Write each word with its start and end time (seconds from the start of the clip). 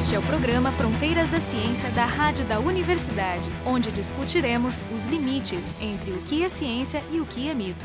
Este 0.00 0.14
é 0.14 0.18
o 0.18 0.22
programa 0.22 0.72
Fronteiras 0.72 1.28
da 1.28 1.38
Ciência 1.40 1.90
da 1.90 2.06
Rádio 2.06 2.46
da 2.46 2.58
Universidade, 2.58 3.50
onde 3.66 3.92
discutiremos 3.92 4.82
os 4.96 5.04
limites 5.04 5.76
entre 5.78 6.12
o 6.12 6.16
que 6.22 6.42
é 6.42 6.48
ciência 6.48 7.04
e 7.12 7.20
o 7.20 7.26
que 7.26 7.50
é 7.50 7.52
mito. 7.52 7.84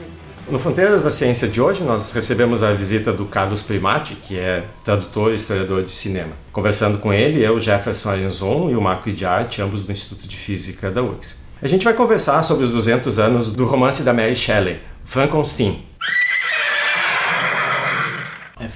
No 0.50 0.58
Fronteiras 0.58 1.04
da 1.04 1.12
Ciência 1.12 1.46
de 1.46 1.60
hoje, 1.60 1.84
nós 1.84 2.14
recebemos 2.14 2.64
a 2.64 2.72
visita 2.72 3.12
do 3.12 3.26
Carlos 3.26 3.62
Primati, 3.62 4.16
que 4.16 4.40
é 4.40 4.64
tradutor 4.86 5.34
e 5.34 5.36
historiador 5.36 5.84
de 5.84 5.92
cinema. 5.92 6.32
Conversando 6.54 7.00
com 7.00 7.12
ele, 7.12 7.46
eu, 7.46 7.60
Jefferson 7.60 8.10
Arenzon 8.12 8.70
e 8.70 8.78
o 8.78 8.82
Marco 8.82 9.10
Idiarte, 9.10 9.62
ambos 9.62 9.84
do 9.84 9.92
Instituto 9.92 10.26
de 10.26 10.38
Física 10.38 10.90
da 10.90 11.04
URGS. 11.04 11.36
A 11.62 11.68
gente 11.68 11.84
vai 11.84 11.94
conversar 11.94 12.42
sobre 12.44 12.64
os 12.64 12.72
200 12.72 13.20
anos 13.20 13.52
do 13.52 13.66
romance 13.66 14.04
da 14.04 14.14
Mary 14.14 14.38
Shelley, 14.38 14.80
Frankenstein. 15.04 15.84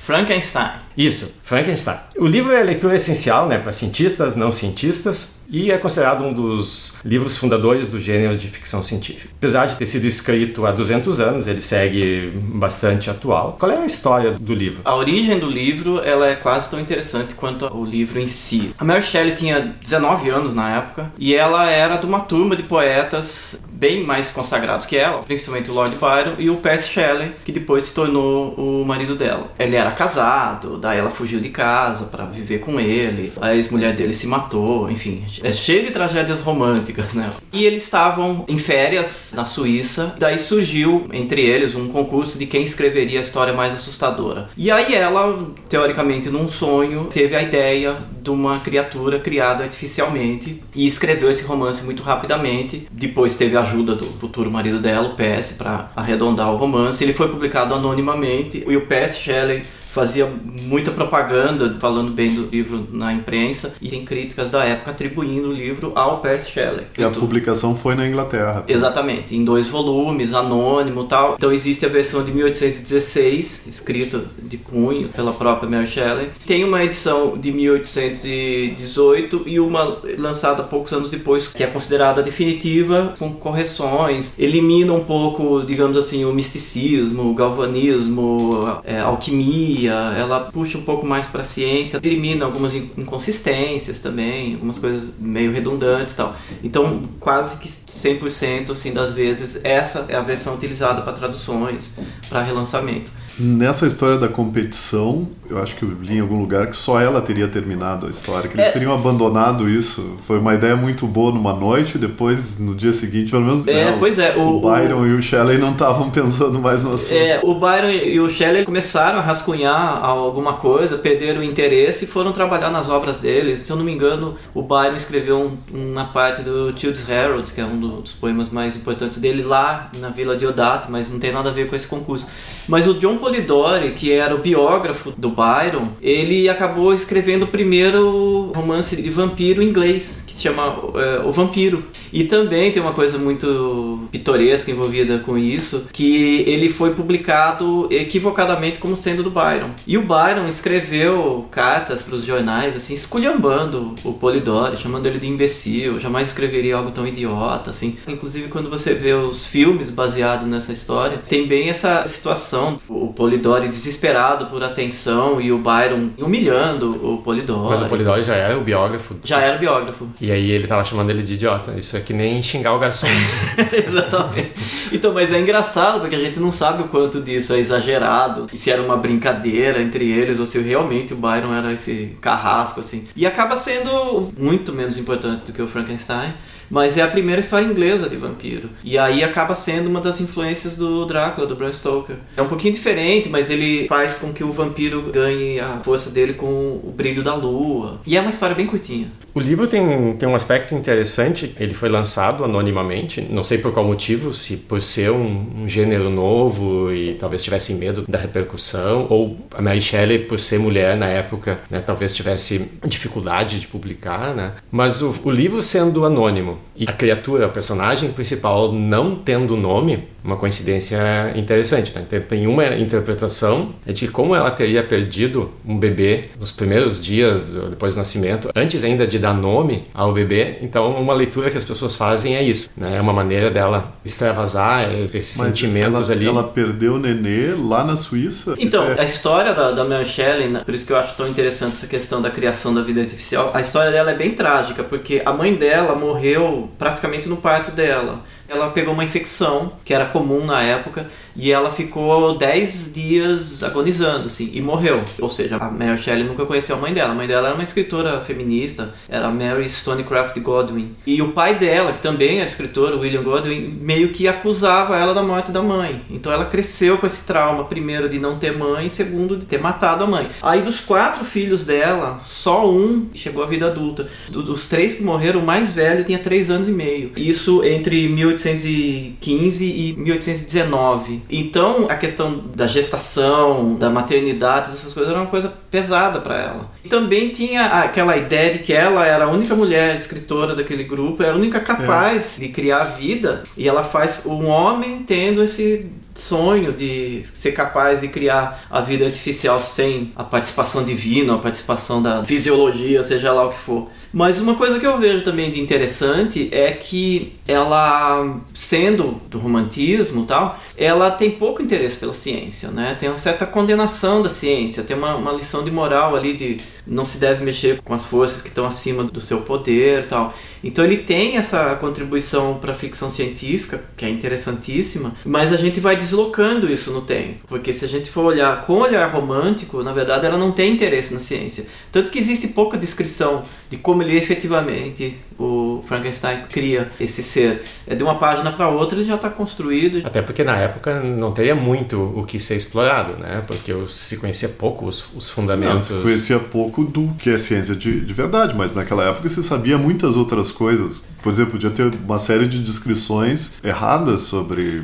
Frankenstein. 0.10 0.72
Isso, 0.98 1.38
Frankenstein. 1.44 1.98
O 2.18 2.26
livro 2.26 2.52
é 2.52 2.64
leitura 2.64 2.96
essencial 2.96 3.48
né, 3.48 3.60
para 3.60 3.72
cientistas, 3.72 4.36
não 4.36 4.52
cientistas, 4.52 5.40
e 5.48 5.72
é 5.72 5.78
considerado 5.78 6.24
um 6.24 6.34
dos 6.34 6.96
livros 7.06 7.38
fundadores 7.38 7.88
do 7.88 8.00
gênero 8.00 8.36
de 8.36 8.48
ficção 8.48 8.82
científica. 8.82 9.32
Apesar 9.38 9.68
de 9.68 9.76
ter 9.76 9.86
sido 9.86 10.06
escrito 10.06 10.66
há 10.66 10.72
200 10.72 11.22
anos, 11.22 11.46
ele 11.46 11.62
segue 11.62 12.32
bastante 12.34 13.10
atual. 13.10 13.56
Qual 13.60 13.72
é 13.72 13.78
a 13.78 13.86
história 13.86 14.32
do 14.32 14.54
livro? 14.54 14.82
A 14.84 14.96
origem 14.96 15.38
do 15.38 15.48
livro 15.48 16.02
ela 16.04 16.28
é 16.28 16.36
quase 16.36 16.68
tão 16.70 16.80
interessante 16.80 17.36
quanto 17.36 17.66
o 17.72 17.86
livro 17.86 18.20
em 18.20 18.28
si. 18.28 18.74
A 18.78 18.84
Mary 18.84 19.04
Shelley 19.04 19.36
tinha 19.36 19.76
19 19.84 20.30
anos 20.30 20.56
na 20.56 20.76
época 20.76 21.12
e 21.20 21.36
ela 21.36 21.70
era 21.70 21.98
de 21.98 22.08
uma 22.08 22.22
turma 22.22 22.56
de 22.56 22.64
poetas 22.64 23.60
bem 23.80 24.04
mais 24.04 24.30
consagrados 24.30 24.86
que 24.86 24.98
ela, 24.98 25.24
principalmente 25.24 25.72
o 25.72 25.74
Lord 25.74 25.96
Byron 25.96 26.36
e 26.38 26.50
o 26.50 26.58
Percy 26.58 26.90
Shelley, 26.90 27.32
que 27.46 27.52
depois 27.52 27.86
se 27.86 27.94
tornou 27.94 28.54
o 28.56 28.84
marido 28.86 29.16
dela. 29.16 29.50
Ele 29.58 29.78
era 29.78 29.90
casado, 29.92 30.78
daí 30.78 31.00
ela 31.00 31.10
fugiu 31.10 31.40
de 31.40 31.50
casa 31.50 32.06
para 32.06 32.26
viver 32.26 32.60
com 32.60 32.78
ele, 32.78 33.32
a 33.40 33.56
ex-mulher 33.56 33.96
dele 33.96 34.12
se 34.12 34.28
matou, 34.28 34.92
enfim, 34.92 35.24
é 35.42 35.52
cheio 35.52 35.84
de 35.84 35.92
tragédias 35.92 36.42
românticas, 36.42 37.14
né? 37.14 37.30
E 37.54 37.66
eles 37.66 37.84
estavam 37.84 38.44
em 38.50 38.58
férias 38.58 39.32
na 39.34 39.46
Suíça, 39.46 40.14
daí 40.20 40.38
surgiu 40.38 41.08
entre 41.14 41.42
eles 41.42 41.74
um 41.74 41.88
concurso 41.88 42.38
de 42.38 42.46
quem 42.46 42.64
escreveria 42.64 43.20
a 43.20 43.22
história 43.22 43.54
mais 43.54 43.74
assustadora. 43.74 44.50
E 44.58 44.70
aí 44.70 44.94
ela, 44.94 45.48
teoricamente 45.70 46.30
num 46.30 46.52
sonho, 46.52 47.06
teve 47.06 47.34
a 47.34 47.42
ideia 47.42 47.98
de 48.22 48.30
uma 48.30 48.60
criatura 48.60 49.20
criada 49.20 49.64
artificialmente 49.64 50.62
e 50.76 50.86
escreveu 50.86 51.30
esse 51.30 51.44
romance 51.44 51.84
muito 51.84 52.04
rapidamente. 52.04 52.88
Depois 52.92 53.36
teve 53.36 53.56
a 53.56 53.69
ajuda 53.70 53.96
do 53.96 54.06
futuro 54.06 54.52
marido 54.52 54.80
dela, 54.80 55.10
o 55.10 55.16
PS, 55.16 55.52
para 55.52 55.88
arredondar 55.96 56.52
o 56.52 56.58
romance. 56.58 57.04
Ele 57.04 57.14
foi 57.14 57.30
publicado 57.30 57.74
anonimamente 57.74 58.64
e 58.68 58.76
o 58.76 58.82
PS 58.82 59.18
Shelley 59.18 59.62
fazia 59.90 60.28
muita 60.28 60.92
propaganda 60.92 61.76
falando 61.80 62.12
bem 62.12 62.34
do 62.34 62.46
livro 62.46 62.88
na 62.92 63.12
imprensa 63.12 63.74
e 63.82 63.90
tem 63.90 64.06
críticas 64.06 64.50
da 64.50 64.64
época 64.64 64.92
atribuindo 64.92 65.50
o 65.50 65.54
livro 65.54 65.92
ao 65.96 66.22
Percy 66.22 66.52
Shelley. 66.52 66.86
E 66.98 67.04
a 67.04 67.10
publicação 67.10 67.76
foi 67.76 67.96
na 67.96 68.08
Inglaterra. 68.08 68.64
Exatamente, 68.68 69.36
em 69.36 69.44
dois 69.44 69.68
volumes, 69.68 70.34
anônimo 70.34 71.06
tal. 71.06 71.34
Então 71.36 71.52
existe 71.52 71.86
a 71.86 71.90
versão 71.90 72.24
de 72.24 72.32
1816, 72.32 73.64
escrita 73.68 74.22
de 74.42 74.58
punho 74.58 75.10
pela 75.10 75.34
própria 75.34 75.68
Mary 75.68 75.88
Shelley. 75.88 76.30
Tem 76.46 76.64
uma 76.64 76.84
edição 76.84 77.36
de 77.36 77.52
1818 77.52 79.44
e 79.48 79.60
uma 79.60 79.98
lançada 80.18 80.62
poucos 80.62 80.94
anos 80.94 81.10
depois, 81.10 81.48
que 81.48 81.64
é 81.64 81.68
considerada 81.68 82.22
definitiva, 82.22 83.16
com 83.18 83.34
correções. 83.34 84.36
Elimina 84.38 84.94
um 84.94 85.04
pouco, 85.04 85.64
digamos 85.64 85.98
assim, 85.98 86.26
o 86.26 86.34
misticismo, 86.34 87.32
o 87.32 87.34
galvanismo, 87.34 88.82
a 88.86 89.02
alquimia 89.04 89.80
ela 89.90 90.52
puxa 90.52 90.78
um 90.78 90.82
pouco 90.82 91.06
mais 91.06 91.28
para 91.28 91.42
a 91.42 91.46
ciência, 91.46 92.00
elimina 92.02 92.46
algumas 92.46 92.76
inconsistências 92.76 94.00
também, 94.00 94.54
algumas 94.54 94.80
coisas 94.80 95.10
meio 95.20 95.52
redundantes 95.52 96.14
e 96.14 96.18
tal. 96.18 96.36
Então, 96.64 97.02
quase 97.20 97.58
que 97.58 97.68
100% 97.68 98.72
assim 98.72 98.94
das 98.94 99.14
vezes 99.14 99.60
essa 99.64 100.06
é 100.08 100.16
a 100.16 100.22
versão 100.22 100.56
utilizada 100.56 101.02
para 101.02 101.14
traduções, 101.14 101.92
para 102.30 102.42
relançamento. 102.42 103.12
Nessa 103.40 103.88
história 103.88 104.18
da 104.18 104.28
competição, 104.28 105.28
eu 105.50 105.58
acho 105.58 105.76
que 105.76 105.84
eu 105.84 105.90
li 106.02 106.18
em 106.18 106.20
algum 106.20 106.38
lugar 106.40 106.68
que 106.68 106.76
só 106.76 107.00
ela 107.00 107.22
teria 107.22 107.48
terminado 107.48 108.06
a 108.06 108.10
história, 108.10 108.50
que 108.50 108.56
eles 108.56 108.68
é... 108.68 108.72
teriam 108.72 108.94
abandonado 108.94 109.70
isso. 109.70 110.18
Foi 110.28 110.38
uma 110.38 110.54
ideia 110.54 110.76
muito 110.76 111.08
boa 111.08 111.32
numa 111.32 111.54
noite, 111.54 111.98
depois 111.98 112.60
no 112.60 112.76
dia 112.76 112.92
seguinte, 112.92 113.32
pelo 113.32 113.46
menos. 113.46 113.66
É, 113.68 113.94
pois 113.94 114.20
é. 114.20 114.36
O, 114.36 114.58
o 114.58 114.62
Byron 114.62 115.02
o... 115.02 115.08
e 115.08 115.14
o 115.14 115.22
Shelley 115.22 115.58
não 115.58 115.72
estavam 115.72 116.10
pensando 116.12 116.60
mais 116.60 116.84
no 116.84 116.94
assunto. 116.94 117.16
É, 117.16 117.40
o 117.42 117.56
Byron 117.56 117.90
e 117.90 118.20
o 118.20 118.30
Shelley 118.30 118.66
começaram 118.66 119.20
a 119.20 119.22
rascunhar 119.22 120.04
alguma 120.04 120.54
coisa, 120.54 120.98
perderam 120.98 121.40
o 121.40 121.44
interesse 121.44 122.04
e 122.04 122.08
foram 122.08 122.34
trabalhar 122.34 122.70
nas 122.70 122.90
obras 122.90 123.20
deles. 123.20 123.60
Se 123.60 123.72
eu 123.72 123.78
não 123.78 123.86
me 123.86 123.94
engano, 123.94 124.36
o 124.54 124.62
Byron 124.62 124.98
escreveu 124.98 125.40
um, 125.40 125.58
uma 125.74 126.06
parte 126.06 126.42
do 126.42 126.78
Child's 126.78 127.08
Herald, 127.08 127.54
que 127.54 127.62
é 127.62 127.66
um 127.66 127.80
dos 128.02 128.12
poemas 128.14 128.50
mais 128.50 128.76
importantes 128.76 129.18
dele, 129.18 129.44
lá 129.44 129.90
na 129.98 130.10
Vila 130.10 130.36
de 130.36 130.46
Odate, 130.46 130.92
mas 130.92 131.10
não 131.10 131.20
tem 131.20 131.32
nada 131.32 131.50
a 131.50 131.54
ver 131.54 131.70
com 131.70 131.76
esse 131.76 131.88
concurso. 131.88 132.28
Mas 132.68 132.86
o 132.86 132.94
John 132.96 133.18
Polidori, 133.30 133.92
que 133.92 134.12
era 134.12 134.34
o 134.34 134.40
biógrafo 134.40 135.14
do 135.16 135.30
Byron, 135.30 135.90
ele 136.02 136.50
acabou 136.50 136.92
escrevendo 136.92 137.44
o 137.44 137.48
primeiro 137.48 138.52
romance 138.56 139.00
de 139.00 139.08
vampiro 139.08 139.62
em 139.62 139.70
inglês, 139.70 140.24
que 140.26 140.34
se 140.34 140.42
chama 140.42 140.76
é, 140.96 141.20
O 141.24 141.32
Vampiro. 141.32 141.84
E 142.12 142.24
também 142.24 142.72
tem 142.72 142.82
uma 142.82 142.92
coisa 142.92 143.20
muito 143.20 144.08
pitoresca 144.12 144.72
envolvida 144.72 145.20
com 145.20 145.38
isso, 145.38 145.86
que 145.94 146.44
ele 146.48 146.70
foi 146.70 146.96
publicado 146.96 147.88
equivocadamente 147.92 148.80
como 148.80 148.98
sendo 148.98 149.22
do 149.22 149.30
Byron. 149.30 149.70
E 149.86 149.96
o 149.96 150.02
Byron 150.02 150.48
escreveu 150.48 151.48
cartas 151.52 152.08
para 152.08 152.16
os 152.16 152.24
jornais, 152.24 152.76
assim, 152.76 152.96
esculhambando 152.96 153.94
o 154.04 154.12
Polidori, 154.12 154.76
chamando 154.76 155.06
ele 155.06 155.20
de 155.20 155.28
imbecil, 155.28 156.00
jamais 156.00 156.30
escreveria 156.30 156.78
algo 156.78 156.90
tão 156.90 157.06
idiota, 157.06 157.70
assim. 157.70 157.96
Inclusive, 158.08 158.48
quando 158.48 158.72
você 158.72 158.96
vê 158.96 159.14
os 159.14 159.46
filmes 159.46 159.92
baseados 159.92 160.48
nessa 160.48 160.72
história, 160.72 161.22
tem 161.28 161.48
bem 161.48 161.70
essa 161.70 162.08
situação. 162.08 162.80
O 162.90 163.14
Polidori 163.20 163.68
desesperado 163.68 164.46
por 164.46 164.64
atenção 164.64 165.42
e 165.42 165.52
o 165.52 165.58
Byron 165.58 166.12
humilhando 166.18 166.92
o 167.06 167.18
Polidori. 167.18 167.72
Mas 167.72 167.82
o 167.82 167.86
Polidori 167.88 168.24
já 168.24 168.34
era 168.34 168.58
o 168.58 168.62
biógrafo. 168.62 169.18
Já 169.26 169.42
era 169.42 169.58
o 169.58 169.60
biógrafo. 169.60 170.08
E 170.22 170.32
aí 170.32 170.50
ele 170.50 170.66
tava 170.66 170.86
chamando 170.86 171.10
ele 171.10 171.22
de 171.22 171.34
idiota. 171.34 171.74
Isso 171.78 171.98
é 171.98 172.00
que 172.00 172.14
nem 172.14 172.42
xingar 172.42 172.74
o 172.74 172.80
garçom. 172.80 173.08
Exatamente. 173.76 174.54
Então, 174.94 175.14
mas 175.14 175.34
é 175.34 175.40
engraçado 175.42 176.00
porque 176.00 176.16
a 176.16 176.20
gente 176.20 176.40
não 176.40 176.50
sabe 176.50 176.84
o 176.84 176.88
quanto 176.88 177.20
disso 177.20 177.52
é 177.52 177.60
exagerado. 177.60 178.48
E 178.54 178.58
se 178.58 178.72
era 178.72 178.82
uma 178.82 178.96
brincadeira 178.96 179.82
entre 179.82 180.10
eles 180.10 180.40
ou 180.40 180.46
se 180.46 180.58
realmente 180.58 181.14
o 181.14 181.18
Byron 181.18 181.54
era 181.54 181.74
esse 181.74 182.18
carrasco 182.22 182.80
assim. 182.80 183.04
E 183.18 183.28
acaba 183.28 183.58
sendo 183.58 184.32
muito 184.38 184.72
menos 184.72 184.98
importante 184.98 185.48
do 185.48 185.52
que 185.52 185.62
o 185.62 185.68
Frankenstein 185.68 186.34
mas 186.70 186.98
é 186.98 187.02
a 187.02 187.08
primeira 187.08 187.40
história 187.40 187.66
inglesa 187.66 188.10
de 188.10 188.16
vampiro. 188.16 188.70
E 188.84 188.98
aí 188.98 189.24
acaba 189.24 189.56
sendo 189.56 189.90
uma 189.90 190.02
das 190.02 190.22
influências 190.22 190.76
do 190.76 191.06
Drácula, 191.06 191.48
do 191.48 191.56
Bram 191.56 191.72
Stoker. 191.72 192.16
É 192.36 192.42
um 192.42 192.48
pouquinho 192.48 192.74
diferente, 192.74 193.30
mas 193.30 193.50
ele 193.50 193.88
faz 193.88 194.14
com 194.14 194.32
que 194.32 194.44
o 194.44 194.52
vampiro 194.52 195.12
ganhe 195.12 195.60
a 195.60 195.80
força 195.84 196.10
dele 196.10 196.34
com 196.34 196.80
o 196.84 196.94
brilho 196.96 197.24
da 197.24 197.34
lua. 197.34 198.00
E 198.06 198.16
é 198.18 198.22
uma 198.22 198.30
história 198.30 198.56
bem 198.56 198.68
curtinha. 198.68 199.12
O 199.34 199.40
livro 199.40 199.68
tem, 199.68 200.16
tem 200.18 200.28
um 200.28 200.36
aspecto 200.36 200.74
interessante. 200.76 201.56
Ele 201.60 201.74
foi 201.74 201.90
lançado 201.90 202.44
anonimamente, 202.44 203.22
não 203.30 203.44
sei 203.44 203.58
por 203.58 203.72
qual 203.72 203.86
motivo, 203.86 204.34
se 204.34 204.58
por 204.58 204.82
ser 204.82 205.12
um, 205.12 205.64
um 205.64 205.68
gênero 205.68 206.10
novo 206.10 206.92
e 206.92 207.14
talvez 207.14 207.44
tivessem 207.44 207.78
medo 207.78 208.06
da 208.08 208.18
repercussão, 208.18 209.08
ou 209.10 209.38
a 209.54 209.62
Mary 209.62 209.82
Shelley, 209.82 210.20
por 210.20 210.40
ser 210.40 210.60
mulher 210.60 210.98
na 210.98 211.08
época, 211.08 211.60
né, 211.70 211.82
talvez 211.86 212.16
tivesse 212.16 212.70
dificuldade 212.86 213.60
de 213.60 213.68
publicar, 213.68 214.34
né? 214.36 214.54
Mas 214.72 215.02
o, 215.02 215.16
o 215.24 215.32
livro 215.32 215.64
sendo 215.64 216.06
anônimo, 216.06 216.59
e 216.76 216.86
a 216.88 216.94
criatura, 216.94 217.48
o 217.48 217.52
personagem 217.52 218.12
principal, 218.12 218.72
não 218.72 219.16
tendo 219.16 219.58
nome, 219.58 220.08
uma 220.24 220.36
coincidência 220.36 221.00
interessante. 221.36 221.94
Né? 221.96 222.06
Tem 222.20 222.48
uma 222.48 222.66
interpretação 222.76 223.74
é 223.86 223.92
de 223.92 224.08
como 224.08 224.36
ela 224.36 224.52
teria 224.52 224.84
perdido 224.84 225.52
um 225.66 225.78
bebê 225.78 226.26
nos 226.40 226.52
primeiros 226.52 227.04
dias 227.04 227.50
depois 227.70 227.96
do 227.96 227.98
nascimento, 227.98 228.50
antes 228.56 228.84
ainda 228.84 229.06
de 229.08 229.20
dar 229.20 229.34
nome 229.34 229.88
ao 229.94 230.14
bebê. 230.14 230.58
Então, 230.62 230.92
uma 230.96 231.14
leitura 231.14 231.50
que 231.50 231.58
as 231.58 231.66
pessoas 231.66 231.96
fazem 231.96 232.36
é 232.36 232.44
isso. 232.44 232.70
Né? 232.76 232.98
É 232.98 233.02
uma 233.02 233.14
maneira 233.14 233.50
dela 233.50 233.94
extravasar 234.04 234.90
esses 235.14 235.38
Mas 235.38 235.48
sentimentos 235.48 236.10
ela, 236.10 236.20
ali. 236.20 236.28
Ela 236.28 236.44
perdeu 236.44 236.96
o 236.96 237.00
nenê 237.00 237.54
lá 237.56 237.84
na 237.84 237.96
Suíça? 237.96 238.56
Então, 238.58 238.92
é... 238.92 239.02
a 239.02 239.04
história 239.04 239.54
da, 239.54 239.72
da 239.72 239.84
Mary 239.84 240.06
Shelley, 240.06 240.50
né? 240.50 240.62
por 240.66 240.74
isso 240.74 240.86
que 240.86 240.94
eu 240.94 240.98
acho 240.98 241.14
tão 241.16 241.28
interessante 241.28 241.72
essa 241.72 241.88
questão 241.88 242.22
da 242.22 242.30
criação 242.30 242.74
da 242.74 242.82
vida 242.82 243.02
artificial, 243.02 243.52
a 243.54 243.62
história 243.62 243.92
dela 243.92 244.12
é 244.12 244.16
bem 244.16 244.32
trágica, 244.32 244.84
porque 244.84 245.22
a 245.26 245.34
mãe 245.34 245.56
dela 245.56 245.96
morreu 245.96 246.70
praticamente 246.78 247.28
no 247.28 247.38
parto 247.38 247.72
dela 247.72 248.22
Ela 248.50 248.70
pegou 248.72 248.94
uma 248.94 249.04
infecção, 249.04 249.74
que 249.86 249.94
era 249.94 250.06
comum 250.06 250.46
na 250.46 250.62
época, 250.62 251.08
e 251.36 251.52
ela 251.52 251.70
ficou 251.70 252.38
10 252.38 252.92
dias 252.92 253.64
agonizando, 253.64 254.26
assim, 254.26 254.50
e 254.54 254.62
morreu. 254.62 255.02
Ou 255.22 255.30
seja, 255.30 255.58
a 255.58 255.70
Mary 255.70 255.98
Shelley 255.98 256.24
nunca 256.24 256.46
conheceu 256.46 256.76
a 256.76 256.80
mãe 256.80 256.94
dela. 256.94 257.12
A 257.12 257.16
mãe 257.16 257.28
dela 257.28 257.50
era 257.50 257.56
uma 257.56 257.64
escritora 257.64 258.20
feminista, 258.22 258.94
era 259.08 259.30
Mary 259.30 259.70
Stonecraft 259.70 260.40
Godwin. 260.40 260.96
E 261.06 261.22
o 261.22 261.32
pai 261.32 261.56
dela, 261.56 261.94
que 261.94 262.00
também 262.00 262.40
era 262.40 262.48
escritor, 262.48 263.00
William 263.00 263.24
Godwin, 263.24 263.78
meio 263.82 264.12
que 264.12 264.28
acusava 264.28 264.98
ela 264.98 265.14
da 265.14 265.22
morte 265.24 265.52
da 265.52 265.62
mãe. 265.62 266.02
Então 266.10 266.32
ela 266.32 266.46
cresceu 266.46 266.98
com 266.98 267.06
esse 267.06 267.24
trauma, 267.26 267.66
primeiro 267.66 268.10
de 268.10 268.18
não 268.18 268.38
ter 268.38 268.58
mãe, 268.58 268.90
segundo 268.90 269.38
de 269.38 269.46
ter 269.46 269.62
matado 269.62 270.04
a 270.04 270.08
mãe. 270.08 270.30
Aí 270.42 270.62
dos 270.62 270.80
quatro 270.80 271.24
filhos 271.24 271.64
dela, 271.64 272.20
só 272.24 272.70
um 272.70 273.10
chegou 273.14 273.44
à 273.44 273.48
vida 273.48 273.68
adulta. 273.68 274.08
Dos 274.30 274.68
três 274.68 274.96
que 274.96 275.04
morreram, 275.04 275.40
o 275.40 275.46
mais 275.46 275.72
velho 275.72 276.04
tinha 276.04 276.20
três 276.20 276.50
anos 276.50 276.68
e 276.68 276.72
meio. 276.72 277.12
Isso 277.16 277.64
entre 277.64 278.08
1815 278.48 279.66
e 279.66 279.94
1819. 279.94 281.24
Então, 281.30 281.88
a 281.90 281.96
questão 281.96 282.44
da 282.56 282.68
gestação, 282.68 283.76
da 283.76 283.90
maternidade, 283.90 284.72
essas 284.72 284.94
coisas 284.94 285.12
era 285.12 285.22
uma 285.22 285.30
coisa 285.30 285.54
pesada 285.70 286.20
para 286.20 286.38
ela. 286.38 286.72
E 286.84 286.90
também 286.90 287.30
tinha 287.30 287.66
aquela 287.66 288.18
ideia 288.18 288.54
de 288.54 288.60
que 288.60 288.74
ela 288.74 289.06
era 289.06 289.26
a 289.26 289.30
única 289.30 289.56
mulher 289.56 289.96
escritora 289.96 290.56
daquele 290.56 290.84
grupo, 290.84 291.22
era 291.24 291.34
a 291.34 291.36
única 291.36 291.60
capaz 291.60 292.38
é. 292.38 292.42
de 292.42 292.50
criar 292.50 292.84
vida, 292.84 293.44
e 293.58 293.68
ela 293.68 293.84
faz 293.84 294.24
um 294.26 294.48
homem 294.48 295.04
tendo 295.06 295.44
esse 295.44 295.86
sonho 296.14 296.74
de 296.74 297.24
ser 297.34 297.52
capaz 297.52 298.02
de 298.02 298.08
criar 298.08 298.66
a 298.70 298.82
vida 298.82 299.06
artificial 299.06 299.60
sem 299.60 300.12
a 300.16 300.24
participação 300.24 300.84
divina, 300.84 301.36
a 301.36 301.38
participação 301.38 302.02
da 302.02 302.24
fisiologia, 302.24 303.02
seja 303.04 303.32
lá 303.32 303.46
o 303.46 303.52
que 303.52 303.58
for. 303.58 303.88
Mas 304.12 304.40
uma 304.40 304.56
coisa 304.56 304.80
que 304.80 304.88
eu 304.88 304.98
vejo 304.98 305.24
também 305.24 305.52
de 305.52 305.60
interessante 305.60 306.50
é 306.52 306.72
que 306.72 307.34
ela, 307.48 308.40
sendo 308.54 309.22
do 309.30 309.38
romantismo 309.38 310.26
tal, 310.26 310.60
ela 310.78 311.12
tem 311.12 311.32
pouco 311.32 311.62
interesse 311.62 311.98
pela 311.98 312.14
ciência, 312.14 312.70
né? 312.70 312.96
Tem 312.98 313.08
uma 313.10 313.18
certa 313.18 313.46
condenação 313.46 314.22
da 314.22 314.30
ciência, 314.30 314.84
tem 314.84 314.98
uma, 314.98 315.16
uma 315.16 315.32
lição 315.32 315.64
de 315.64 315.72
moral 315.72 316.16
ali 316.16 316.36
de 316.36 316.58
não 316.86 317.06
se 317.06 317.20
deve 317.20 317.44
mexer 317.44 317.82
com 317.82 317.94
as 317.94 318.06
forças 318.06 318.42
que 318.42 318.50
estão 318.50 318.66
acima 318.66 319.04
do 319.04 319.22
seu 319.22 319.42
poder 319.42 320.08
tal. 320.08 320.34
Então 320.64 320.84
ele 320.84 320.98
tem 320.98 321.38
essa 321.38 321.76
contribuição 321.76 322.56
para 322.56 322.72
a 322.72 322.76
ficção 322.76 323.12
científica, 323.12 323.84
que 323.96 324.04
é 324.04 324.10
interessantíssima, 324.10 325.14
mas 325.24 325.54
a 325.54 325.58
gente 325.58 325.80
vai 325.80 325.96
deslocando 326.00 326.72
isso 326.72 326.92
no 326.92 327.02
tempo, 327.02 327.44
porque 327.48 327.74
se 327.74 327.86
a 327.86 327.88
gente 327.88 328.10
for 328.10 328.24
olhar 328.26 328.62
com 328.62 328.78
olhar 328.80 329.08
romântico, 329.10 329.84
na 329.84 329.92
verdade 329.92 330.26
ela 330.26 330.38
não 330.38 330.52
tem 330.52 330.72
interesse 330.72 331.14
na 331.14 331.20
ciência. 331.20 331.66
Tanto 331.92 332.10
que 332.10 332.18
existe 332.18 332.48
pouca 332.48 332.78
descrição 332.78 333.44
de 333.70 333.78
como 333.78 334.02
ele 334.02 334.18
efetivamente, 334.18 335.16
o 335.38 335.84
Frankenstein, 335.86 336.44
cria 336.50 336.90
esse 337.00 337.22
ser. 337.22 337.62
É 337.86 337.96
de 337.96 338.04
uma 338.04 338.16
página 338.16 338.52
para 338.52 338.70
outra 338.70 338.98
ele 338.98 339.06
já 339.06 339.16
está 339.16 339.30
construído. 339.30 340.02
Até 340.06 340.22
porque 340.22 340.44
na 340.44 340.58
época 340.58 341.02
não 341.02 341.32
teria 341.32 341.56
muito 341.56 342.02
o 342.16 342.26
que 342.26 342.40
ser 342.40 342.56
explorado, 342.56 343.14
né? 343.14 343.44
Porque 343.46 343.74
se 343.88 344.18
conhecia 344.18 344.50
pouco 344.50 344.86
os, 344.86 345.06
os 345.16 345.30
fundamentos. 345.30 345.90
Não, 345.90 345.98
se 345.98 346.04
conhecia 346.04 346.40
pouco 346.40 346.84
do 346.84 347.10
que 347.20 347.30
é 347.30 347.38
ciência 347.38 347.76
de, 347.76 348.02
de 348.02 348.14
verdade, 348.14 348.56
mas 348.56 348.74
naquela 348.74 349.04
época 349.04 349.30
se 349.30 349.44
sabia 349.44 349.78
muitas 349.78 350.16
outras 350.16 350.52
coisas. 350.52 351.04
Por 351.22 351.34
exemplo, 351.34 351.54
podia 351.54 351.70
ter 351.70 351.92
uma 352.06 352.20
série 352.20 352.48
de 352.48 352.60
descrições 352.60 353.54
erradas 353.64 354.24
sobre 354.24 354.84